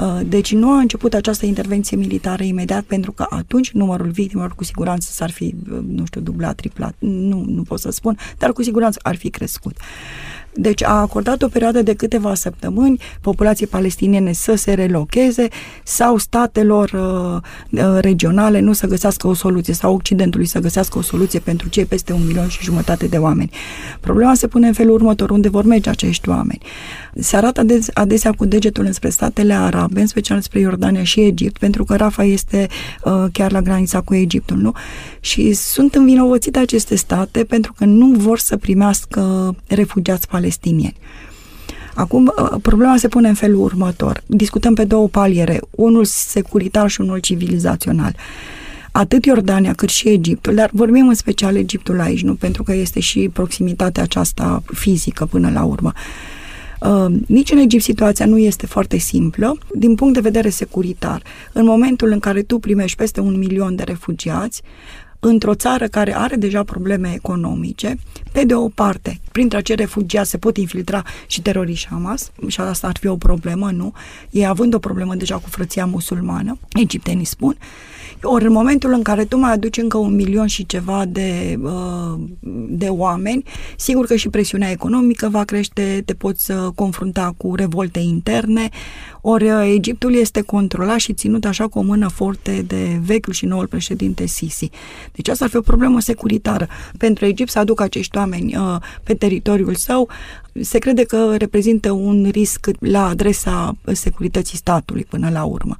Uh, 0.00 0.20
deci 0.26 0.52
nu 0.52 0.70
a 0.70 0.78
început 0.78 1.14
această 1.14 1.46
intervenție 1.46 1.96
militară 1.96 2.42
imediat 2.42 2.82
pentru 2.82 3.12
că 3.12 3.26
atunci 3.28 3.70
numărul 3.70 4.10
victimelor 4.10 4.54
cu 4.54 4.64
siguranță 4.64 5.08
s-ar 5.12 5.30
fi, 5.30 5.54
uh, 5.70 5.78
nu 5.88 6.04
știu, 6.04 6.20
dublat, 6.20 6.54
triplat, 6.54 6.94
nu, 6.98 7.44
nu 7.46 7.62
pot 7.62 7.80
să 7.80 7.90
spun, 7.90 8.16
dar 8.38 8.52
cu 8.52 8.62
siguranță 8.62 8.98
ar 9.02 9.16
fi 9.16 9.30
crescut. 9.30 9.76
Deci 10.52 10.82
a 10.82 11.00
acordat 11.00 11.42
o 11.42 11.48
perioadă 11.48 11.82
de 11.82 11.94
câteva 11.94 12.34
săptămâni 12.34 13.00
populației 13.20 13.68
palestiniene 13.68 14.32
să 14.32 14.54
se 14.54 14.72
relocheze 14.72 15.48
sau 15.84 16.16
statelor 16.16 16.90
uh, 16.92 17.82
uh, 17.82 17.98
regionale 18.00 18.60
nu 18.60 18.72
să 18.72 18.86
găsească 18.86 19.26
o 19.26 19.34
soluție 19.34 19.74
sau 19.74 19.94
Occidentului 19.94 20.46
să 20.46 20.58
găsească 20.58 20.98
o 20.98 21.02
soluție 21.02 21.38
pentru 21.38 21.68
cei 21.68 21.84
peste 21.84 22.12
un 22.12 22.26
milion 22.26 22.48
și 22.48 22.62
jumătate 22.62 23.06
de 23.06 23.16
oameni. 23.16 23.50
Problema 24.00 24.34
se 24.34 24.46
pune 24.46 24.66
în 24.66 24.72
felul 24.72 24.94
următor, 24.94 25.30
unde 25.30 25.48
vor 25.48 25.64
merge 25.64 25.90
acești 25.90 26.28
oameni. 26.28 26.60
Se 27.14 27.36
arată 27.36 27.66
adesea 27.94 28.32
cu 28.32 28.44
degetul 28.44 28.84
înspre 28.84 29.08
statele 29.08 29.54
arabe, 29.54 30.00
în 30.00 30.06
special 30.06 30.40
spre 30.40 30.60
Iordania 30.60 31.02
și 31.02 31.20
Egipt, 31.20 31.58
pentru 31.58 31.84
că 31.84 31.96
Rafa 31.96 32.24
este 32.24 32.66
uh, 33.04 33.24
chiar 33.32 33.52
la 33.52 33.62
granița 33.62 34.00
cu 34.00 34.14
Egiptul, 34.14 34.56
nu? 34.56 34.72
Și 35.20 35.52
sunt 35.52 35.94
învinovățite 35.94 36.58
aceste 36.58 36.94
state 36.94 37.44
pentru 37.44 37.72
că 37.76 37.84
nu 37.84 38.06
vor 38.06 38.38
să 38.38 38.56
primească 38.56 39.54
refugiați 39.66 40.28
palestinieni. 40.28 40.96
Acum, 41.94 42.32
uh, 42.36 42.56
problema 42.62 42.96
se 42.96 43.08
pune 43.08 43.28
în 43.28 43.34
felul 43.34 43.60
următor. 43.60 44.22
Discutăm 44.26 44.74
pe 44.74 44.84
două 44.84 45.08
paliere, 45.08 45.60
unul 45.70 46.04
securitar 46.04 46.88
și 46.88 47.00
unul 47.00 47.18
civilizațional. 47.18 48.16
Atât 48.92 49.24
Iordania 49.24 49.72
cât 49.72 49.88
și 49.88 50.08
Egiptul, 50.08 50.54
dar 50.54 50.70
vorbim 50.72 51.08
în 51.08 51.14
special 51.14 51.56
Egiptul 51.56 52.00
aici, 52.00 52.22
nu? 52.22 52.34
Pentru 52.34 52.62
că 52.62 52.74
este 52.74 53.00
și 53.00 53.30
proximitatea 53.32 54.02
aceasta 54.02 54.62
fizică 54.74 55.26
până 55.26 55.50
la 55.50 55.62
urmă. 55.64 55.92
Uh, 55.94 56.00
nici 57.26 57.50
în 57.50 57.58
Egipt 57.58 57.82
situația 57.82 58.26
nu 58.26 58.38
este 58.38 58.66
foarte 58.66 58.96
simplă 58.96 59.58
din 59.74 59.94
punct 59.94 60.14
de 60.14 60.20
vedere 60.20 60.48
securitar. 60.48 61.22
În 61.52 61.64
momentul 61.64 62.10
în 62.10 62.18
care 62.18 62.42
tu 62.42 62.58
primești 62.58 62.96
peste 62.96 63.20
un 63.20 63.38
milion 63.38 63.76
de 63.76 63.82
refugiați, 63.82 64.62
într-o 65.20 65.54
țară 65.54 65.86
care 65.86 66.16
are 66.16 66.36
deja 66.36 66.62
probleme 66.62 67.12
economice, 67.14 67.98
pe 68.32 68.44
de 68.44 68.54
o 68.54 68.68
parte, 68.68 69.20
printre 69.32 69.58
acei 69.58 69.76
refugiați 69.76 70.30
se 70.30 70.38
pot 70.38 70.56
infiltra 70.56 71.02
și 71.26 71.42
teroriști 71.42 71.88
Hamas, 71.88 72.30
și 72.46 72.60
asta 72.60 72.86
ar 72.86 72.96
fi 73.00 73.06
o 73.06 73.16
problemă, 73.16 73.70
nu? 73.70 73.92
Ei 74.30 74.46
având 74.46 74.74
o 74.74 74.78
problemă 74.78 75.14
deja 75.14 75.34
cu 75.34 75.48
frăția 75.48 75.86
musulmană, 75.86 76.58
egiptenii 76.72 77.24
spun, 77.24 77.56
ori 78.22 78.44
în 78.44 78.52
momentul 78.52 78.92
în 78.92 79.02
care 79.02 79.24
tu 79.24 79.36
mai 79.36 79.52
aduci 79.52 79.76
încă 79.76 79.96
un 79.96 80.14
milion 80.14 80.46
și 80.46 80.66
ceva 80.66 81.04
de, 81.08 81.58
uh, 81.62 82.18
de 82.68 82.86
oameni, 82.86 83.42
sigur 83.76 84.06
că 84.06 84.14
și 84.14 84.28
presiunea 84.28 84.70
economică 84.70 85.28
va 85.28 85.44
crește, 85.44 86.02
te 86.04 86.14
poți 86.14 86.50
uh, 86.50 86.66
confrunta 86.74 87.34
cu 87.36 87.54
revolte 87.54 87.98
interne, 87.98 88.68
ori 89.20 89.50
uh, 89.50 89.72
Egiptul 89.74 90.14
este 90.14 90.40
controlat 90.40 90.98
și 90.98 91.12
ținut 91.12 91.44
așa 91.44 91.68
cu 91.68 91.78
o 91.78 91.82
mână 91.82 92.08
forte 92.08 92.64
de 92.66 93.00
vechiul 93.04 93.32
și 93.32 93.46
noul 93.46 93.66
președinte 93.66 94.26
Sisi. 94.26 94.70
Deci 95.12 95.28
asta 95.28 95.44
ar 95.44 95.50
fi 95.50 95.56
o 95.56 95.60
problemă 95.60 96.00
securitară. 96.00 96.68
Pentru 96.98 97.24
Egipt 97.24 97.50
să 97.50 97.58
aducă 97.58 97.82
acești 97.82 98.16
oameni 98.16 98.56
uh, 98.56 98.76
pe 99.02 99.14
teritoriul 99.14 99.74
său, 99.74 100.08
se 100.60 100.78
crede 100.78 101.04
că 101.04 101.34
reprezintă 101.36 101.90
un 101.90 102.28
risc 102.30 102.66
la 102.78 103.06
adresa 103.06 103.76
securității 103.92 104.56
statului 104.56 105.06
până 105.08 105.30
la 105.30 105.44
urmă. 105.44 105.76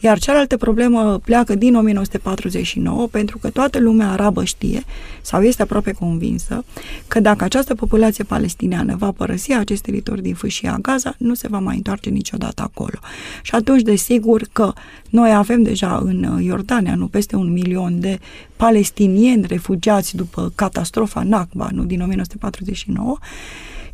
Iar 0.00 0.18
cealaltă 0.18 0.56
problemă 0.56 1.18
pleacă 1.24 1.54
din 1.54 1.74
1949 1.74 3.06
pentru 3.06 3.38
că 3.38 3.50
toată 3.50 3.78
lumea 3.78 4.10
arabă 4.10 4.44
știe 4.44 4.82
sau 5.20 5.42
este 5.42 5.62
aproape 5.62 5.92
convinsă 5.92 6.64
că 7.08 7.20
dacă 7.20 7.44
această 7.44 7.74
populație 7.74 8.24
palestiniană 8.24 8.96
va 8.96 9.10
părăsi 9.10 9.52
acest 9.52 9.82
teritoriu 9.82 10.22
din 10.22 10.34
fâșia 10.34 10.78
Gaza, 10.82 11.14
nu 11.18 11.34
se 11.34 11.48
va 11.48 11.58
mai 11.58 11.76
întoarce 11.76 12.10
niciodată 12.10 12.62
acolo. 12.62 12.98
Și 13.42 13.54
atunci, 13.54 13.82
desigur 13.82 14.42
că 14.52 14.72
noi 15.10 15.34
avem 15.34 15.62
deja 15.62 16.00
în 16.04 16.40
Iordania, 16.42 16.94
nu 16.94 17.06
peste 17.06 17.36
un 17.36 17.52
milion 17.52 18.00
de 18.00 18.18
palestinieni 18.56 19.46
refugiați 19.46 20.16
după 20.16 20.52
catastrofa 20.54 21.22
Nakba, 21.22 21.68
nu 21.72 21.84
din 21.84 22.00
1949, 22.00 23.18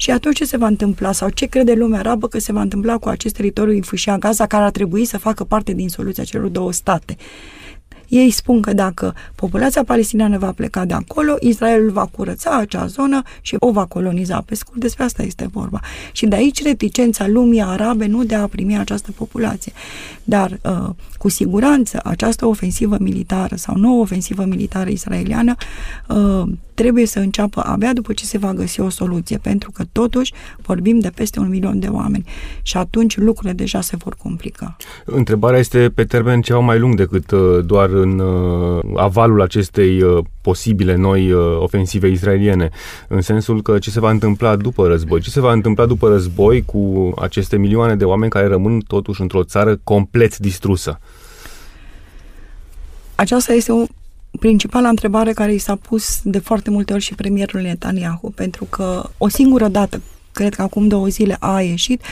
și 0.01 0.11
atunci 0.11 0.37
ce 0.37 0.45
se 0.45 0.57
va 0.57 0.67
întâmpla 0.67 1.13
sau 1.13 1.29
ce 1.29 1.47
crede 1.47 1.73
lumea 1.73 1.99
arabă 1.99 2.29
că 2.29 2.39
se 2.39 2.53
va 2.53 2.61
întâmpla 2.61 2.99
cu 2.99 3.09
acest 3.09 3.35
teritoriu 3.35 3.73
din 3.73 3.83
fâșia 3.83 4.19
Gaza 4.19 4.47
care 4.47 4.65
ar 4.65 4.71
trebui 4.71 5.05
să 5.05 5.19
facă 5.19 5.45
parte 5.45 5.73
din 5.73 5.89
soluția 5.89 6.25
celor 6.25 6.49
două 6.49 6.73
state? 6.73 7.17
Ei 8.09 8.31
spun 8.31 8.61
că 8.61 8.73
dacă 8.73 9.15
populația 9.35 9.85
palestiniană 9.85 10.39
va 10.39 10.53
pleca 10.53 10.85
de 10.85 10.95
acolo, 10.95 11.37
Israelul 11.41 11.91
va 11.91 12.07
curăța 12.07 12.57
acea 12.57 12.87
zonă 12.87 13.23
și 13.41 13.57
o 13.59 13.73
va 13.73 13.85
coloniza. 13.85 14.41
Pe 14.41 14.55
scurt, 14.55 14.81
despre 14.81 15.05
asta 15.05 15.23
este 15.23 15.49
vorba. 15.53 15.81
Și 16.13 16.27
de 16.27 16.37
aici 16.37 16.63
reticența 16.63 17.27
lumii 17.27 17.63
arabe 17.63 18.07
nu 18.07 18.25
de 18.25 18.35
a 18.35 18.47
primi 18.47 18.79
această 18.79 19.13
populație. 19.13 19.73
Dar, 20.25 20.59
uh, 20.63 20.89
cu 21.17 21.29
siguranță, 21.29 22.01
această 22.05 22.47
ofensivă 22.47 22.97
militară 23.01 23.57
sau 23.57 23.77
nouă 23.77 24.01
ofensivă 24.01 24.45
militară 24.45 24.91
israeliană 24.91 25.55
uh, 26.09 26.49
trebuie 26.79 27.07
să 27.07 27.19
înceapă 27.19 27.61
abia 27.61 27.93
după 27.93 28.13
ce 28.13 28.25
se 28.25 28.39
va 28.39 28.53
găsi 28.53 28.81
o 28.81 28.89
soluție, 28.89 29.39
pentru 29.39 29.71
că 29.71 29.83
totuși 29.93 30.33
vorbim 30.63 30.99
de 30.99 31.11
peste 31.15 31.41
un 31.41 31.49
milion 31.49 31.79
de 31.79 31.87
oameni 31.87 32.25
și 32.63 32.77
atunci 32.77 33.17
lucrurile 33.17 33.53
deja 33.53 33.81
se 33.81 33.97
vor 33.97 34.15
complica. 34.23 34.77
Întrebarea 35.05 35.59
este 35.59 35.91
pe 35.95 36.05
termen 36.05 36.41
ceva 36.41 36.59
mai 36.59 36.79
lung 36.79 36.95
decât 36.95 37.31
uh, 37.31 37.65
doar 37.65 37.89
în 37.89 38.19
uh, 38.19 38.85
avalul 38.97 39.43
acestei 39.43 40.03
uh, 40.03 40.25
posibile 40.41 40.95
noi 40.97 41.33
ofensive 41.59 42.09
israeliene, 42.09 42.71
în 43.09 43.21
sensul 43.21 43.63
că 43.63 43.79
ce 43.79 43.91
se 43.91 44.01
va 44.01 44.11
întâmpla 44.11 44.57
după 44.57 44.87
război, 44.87 45.21
ce 45.21 45.31
se 45.31 45.41
va 45.41 45.53
întâmpla 45.53 45.87
după 45.87 46.09
război 46.09 46.65
cu 46.65 47.13
aceste 47.21 47.57
milioane 47.57 47.97
de 47.97 48.05
oameni 48.05 48.31
care 48.31 48.47
rămân 48.47 48.81
totuși 48.81 49.21
într-o 49.21 49.43
țară 49.43 49.81
complet 49.85 50.37
distrusă. 50.39 51.01
Aceasta 53.15 53.53
este 53.53 53.73
o 53.73 53.85
principala 54.39 54.89
întrebare 54.89 55.33
care 55.33 55.53
i 55.53 55.59
s-a 55.59 55.77
pus 55.77 56.21
de 56.25 56.39
foarte 56.39 56.71
multe 56.71 56.93
ori 56.93 57.03
și 57.03 57.15
premierul 57.15 57.61
Netanyahu, 57.61 58.33
pentru 58.35 58.65
că 58.65 59.11
o 59.19 59.29
singură 59.29 59.69
dată 59.69 60.01
cred 60.33 60.55
că 60.55 60.63
acum 60.63 60.89
două 60.89 61.07
zile 61.07 61.37
a 61.41 61.61
ieșit, 61.61 62.03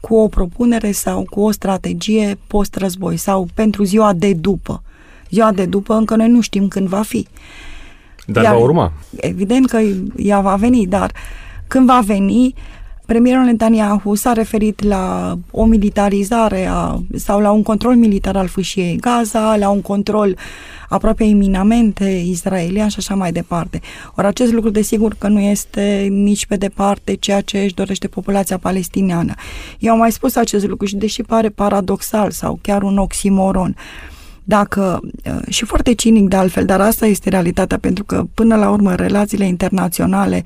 cu 0.00 0.14
o 0.14 0.28
propunere 0.28 0.92
sau 0.92 1.26
cu 1.30 1.40
o 1.40 1.50
strategie 1.50 2.38
post-război 2.46 3.16
sau 3.16 3.48
pentru 3.54 3.82
ziua 3.82 4.12
de 4.12 4.32
după. 4.32 4.82
Ziua 5.30 5.52
de 5.52 5.64
după 5.64 5.94
încă 5.94 6.16
noi 6.16 6.28
nu 6.28 6.40
știm 6.40 6.68
când 6.68 6.88
va 6.88 7.02
fi. 7.02 7.26
Dar 8.26 8.44
Iar, 8.44 8.54
va 8.54 8.60
urma. 8.60 8.92
Evident 9.16 9.68
că 9.68 9.80
ea 10.16 10.40
va 10.40 10.56
veni, 10.56 10.86
dar 10.86 11.12
când 11.66 11.86
va 11.86 12.00
veni, 12.00 12.54
Premierul 13.10 13.44
Netanyahu 13.44 14.14
s-a 14.14 14.32
referit 14.32 14.82
la 14.82 15.34
o 15.50 15.64
militarizare 15.64 16.66
a, 16.66 17.02
sau 17.14 17.40
la 17.40 17.50
un 17.50 17.62
control 17.62 17.96
militar 17.96 18.36
al 18.36 18.46
fâșiei 18.46 18.96
Gaza, 18.96 19.56
la 19.56 19.68
un 19.68 19.80
control 19.80 20.36
aproape 20.88 21.24
iminamente 21.24 22.04
israelian 22.26 22.88
și 22.88 22.96
așa 22.98 23.14
mai 23.14 23.32
departe. 23.32 23.80
Ori 24.14 24.26
acest 24.26 24.52
lucru, 24.52 24.70
desigur, 24.70 25.14
că 25.18 25.28
nu 25.28 25.40
este 25.40 26.06
nici 26.10 26.46
pe 26.46 26.56
departe 26.56 27.14
ceea 27.14 27.40
ce 27.40 27.58
își 27.58 27.74
dorește 27.74 28.08
populația 28.08 28.58
palestiniană. 28.58 29.34
Eu 29.78 29.92
am 29.92 29.98
mai 29.98 30.12
spus 30.12 30.36
acest 30.36 30.66
lucru 30.66 30.86
și 30.86 30.96
deși 30.96 31.22
pare 31.22 31.48
paradoxal 31.48 32.30
sau 32.30 32.58
chiar 32.62 32.82
un 32.82 32.98
oximoron, 32.98 33.76
dacă, 34.44 35.00
uh, 35.24 35.40
și 35.48 35.64
foarte 35.64 35.94
cinic 35.94 36.28
de 36.28 36.36
altfel, 36.36 36.64
dar 36.64 36.80
asta 36.80 37.06
este 37.06 37.28
realitatea, 37.28 37.78
pentru 37.78 38.04
că 38.04 38.24
până 38.34 38.56
la 38.56 38.70
urmă 38.70 38.94
relațiile 38.94 39.46
internaționale 39.46 40.44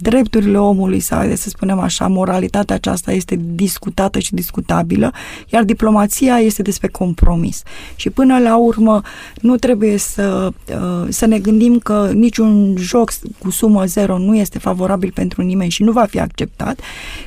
drepturile 0.00 0.58
omului 0.58 1.00
sau, 1.00 1.34
să 1.34 1.48
spunem 1.48 1.78
așa, 1.78 2.06
moralitatea 2.06 2.74
aceasta 2.74 3.12
este 3.12 3.38
discutată 3.40 4.18
și 4.18 4.34
discutabilă, 4.34 5.12
iar 5.48 5.64
diplomația 5.64 6.36
este 6.38 6.62
despre 6.62 6.88
compromis. 6.88 7.62
Și 7.96 8.10
până 8.10 8.38
la 8.38 8.56
urmă 8.56 9.02
nu 9.40 9.56
trebuie 9.56 9.96
să, 9.96 10.48
uh, 10.68 11.06
să 11.08 11.26
ne 11.26 11.38
gândim 11.38 11.78
că 11.78 12.10
niciun 12.14 12.74
joc 12.78 13.12
cu 13.38 13.50
sumă 13.50 13.84
zero 13.84 14.18
nu 14.18 14.36
este 14.36 14.58
favorabil 14.58 15.10
pentru 15.14 15.42
nimeni 15.42 15.70
și 15.70 15.82
nu 15.82 15.92
va 15.92 16.04
fi 16.04 16.20
acceptat, 16.20 16.80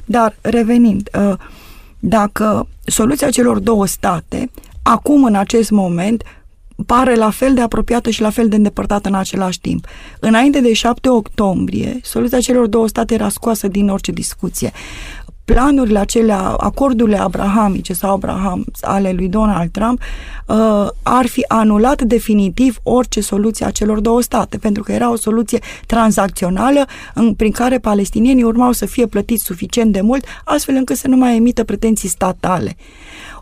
dar 0.05 0.35
revenind, 0.41 1.09
uh, 1.29 1.37
dacă 1.99 2.67
soluția 2.85 3.29
celor 3.29 3.59
două 3.59 3.85
state, 3.85 4.49
acum 4.83 5.23
în 5.23 5.35
acest 5.35 5.71
moment, 5.71 6.23
pare 6.85 7.15
la 7.15 7.29
fel 7.29 7.53
de 7.53 7.61
apropiată 7.61 8.09
și 8.09 8.21
la 8.21 8.29
fel 8.29 8.47
de 8.47 8.55
îndepărtată 8.55 9.09
în 9.09 9.15
același 9.15 9.59
timp. 9.59 9.87
Înainte 10.19 10.61
de 10.61 10.73
7 10.73 11.09
octombrie, 11.09 11.99
soluția 12.03 12.39
celor 12.39 12.67
două 12.67 12.87
state 12.87 13.13
era 13.13 13.29
scoasă 13.29 13.67
din 13.67 13.89
orice 13.89 14.11
discuție. 14.11 14.71
Planurile 15.45 15.99
acelea, 15.99 16.39
acordurile 16.39 17.17
abrahamice 17.17 17.93
sau 17.93 18.13
Abraham 18.13 18.65
ale 18.81 19.11
lui 19.11 19.27
Donald 19.27 19.71
Trump 19.71 20.01
uh, 20.47 20.87
ar 21.03 21.25
fi 21.25 21.45
anulat 21.47 22.01
definitiv 22.01 22.77
orice 22.83 23.21
soluție 23.21 23.65
a 23.65 23.71
celor 23.71 23.99
două 23.99 24.21
state, 24.21 24.57
pentru 24.57 24.83
că 24.83 24.91
era 24.91 25.11
o 25.11 25.15
soluție 25.15 25.59
tranzacțională 25.85 26.85
în, 27.13 27.33
prin 27.33 27.51
care 27.51 27.77
palestinienii 27.77 28.43
urmau 28.43 28.71
să 28.71 28.85
fie 28.85 29.05
plătiți 29.05 29.43
suficient 29.43 29.91
de 29.91 30.01
mult, 30.01 30.25
astfel 30.43 30.75
încât 30.75 30.97
să 30.97 31.07
nu 31.07 31.15
mai 31.15 31.35
emită 31.35 31.63
pretenții 31.63 32.09
statale. 32.09 32.75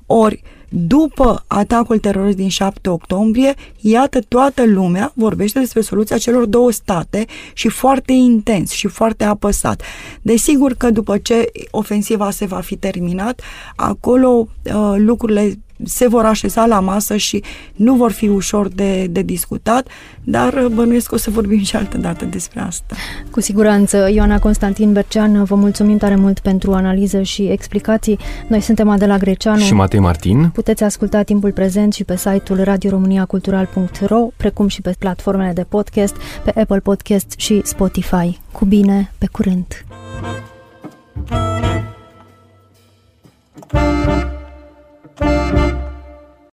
Ori, 0.06 0.42
uh, 0.44 0.61
după 0.74 1.44
atacul 1.48 1.98
terorist 1.98 2.38
din 2.38 2.50
7 2.50 2.90
octombrie, 2.90 3.54
iată 3.80 4.20
toată 4.28 4.66
lumea 4.66 5.12
vorbește 5.16 5.60
despre 5.60 5.82
soluția 5.82 6.18
celor 6.18 6.46
două 6.46 6.72
state 6.72 7.26
și 7.54 7.70
foarte 7.70 8.12
intens 8.12 8.72
și 8.72 8.88
foarte 8.88 9.24
apăsat. 9.24 9.82
Desigur 10.22 10.74
că 10.74 10.90
după 10.90 11.18
ce 11.18 11.52
ofensiva 11.72 12.30
se 12.30 12.46
va 12.46 12.60
fi 12.60 12.76
terminat, 12.76 13.42
acolo 13.76 14.48
uh, 14.64 14.94
lucrurile 14.98 15.60
se 15.84 16.08
vor 16.08 16.26
așeza 16.26 16.66
la 16.66 16.80
masă 16.80 17.18
și 17.18 17.44
nu 17.76 17.96
vor 17.96 18.12
fi 18.12 18.28
ușor 18.28 18.68
de, 18.68 19.08
de 19.10 19.22
discutat, 19.22 19.88
dar 20.24 20.54
uh, 20.54 20.66
bănuiesc 20.66 21.08
că 21.08 21.16
o 21.16 21.18
să 21.18 21.30
vorbim 21.30 21.64
și 21.64 21.76
altă 21.76 21.98
dată 21.98 22.26
despre 22.26 22.60
asta. 22.60 22.96
Cu 23.32 23.42
siguranță, 23.42 24.10
Ioana 24.14 24.40
Constantin 24.40 24.94
Bercean, 24.94 25.44
vă 25.44 25.56
mulțumim 25.56 25.98
tare 25.98 26.16
mult 26.16 26.40
pentru 26.40 26.74
analiză 26.74 27.22
și 27.22 27.44
explicații. 27.44 28.20
Noi 28.48 28.62
suntem 28.62 28.90
Adela 28.90 29.18
Greceanu 29.18 29.60
și 29.60 29.74
Matei 29.74 30.00
Martin. 30.00 30.50
Puteți 30.54 30.84
asculta 30.84 31.22
timpul 31.22 31.52
prezent 31.52 31.94
și 31.94 32.04
pe 32.04 32.18
site-ul 32.18 32.64
radioromaniacultural.ro, 32.64 34.28
precum 34.38 34.68
și 34.68 34.82
pe 34.82 34.96
platformele 35.00 35.52
de 35.54 35.66
podcast, 35.70 36.16
pe 36.44 36.60
Apple 36.60 36.80
Podcast 36.80 37.34
și 37.38 37.62
Spotify. 37.64 38.40
Cu 38.52 38.66
bine, 38.66 39.12
pe 39.18 39.28
curând! 39.32 39.86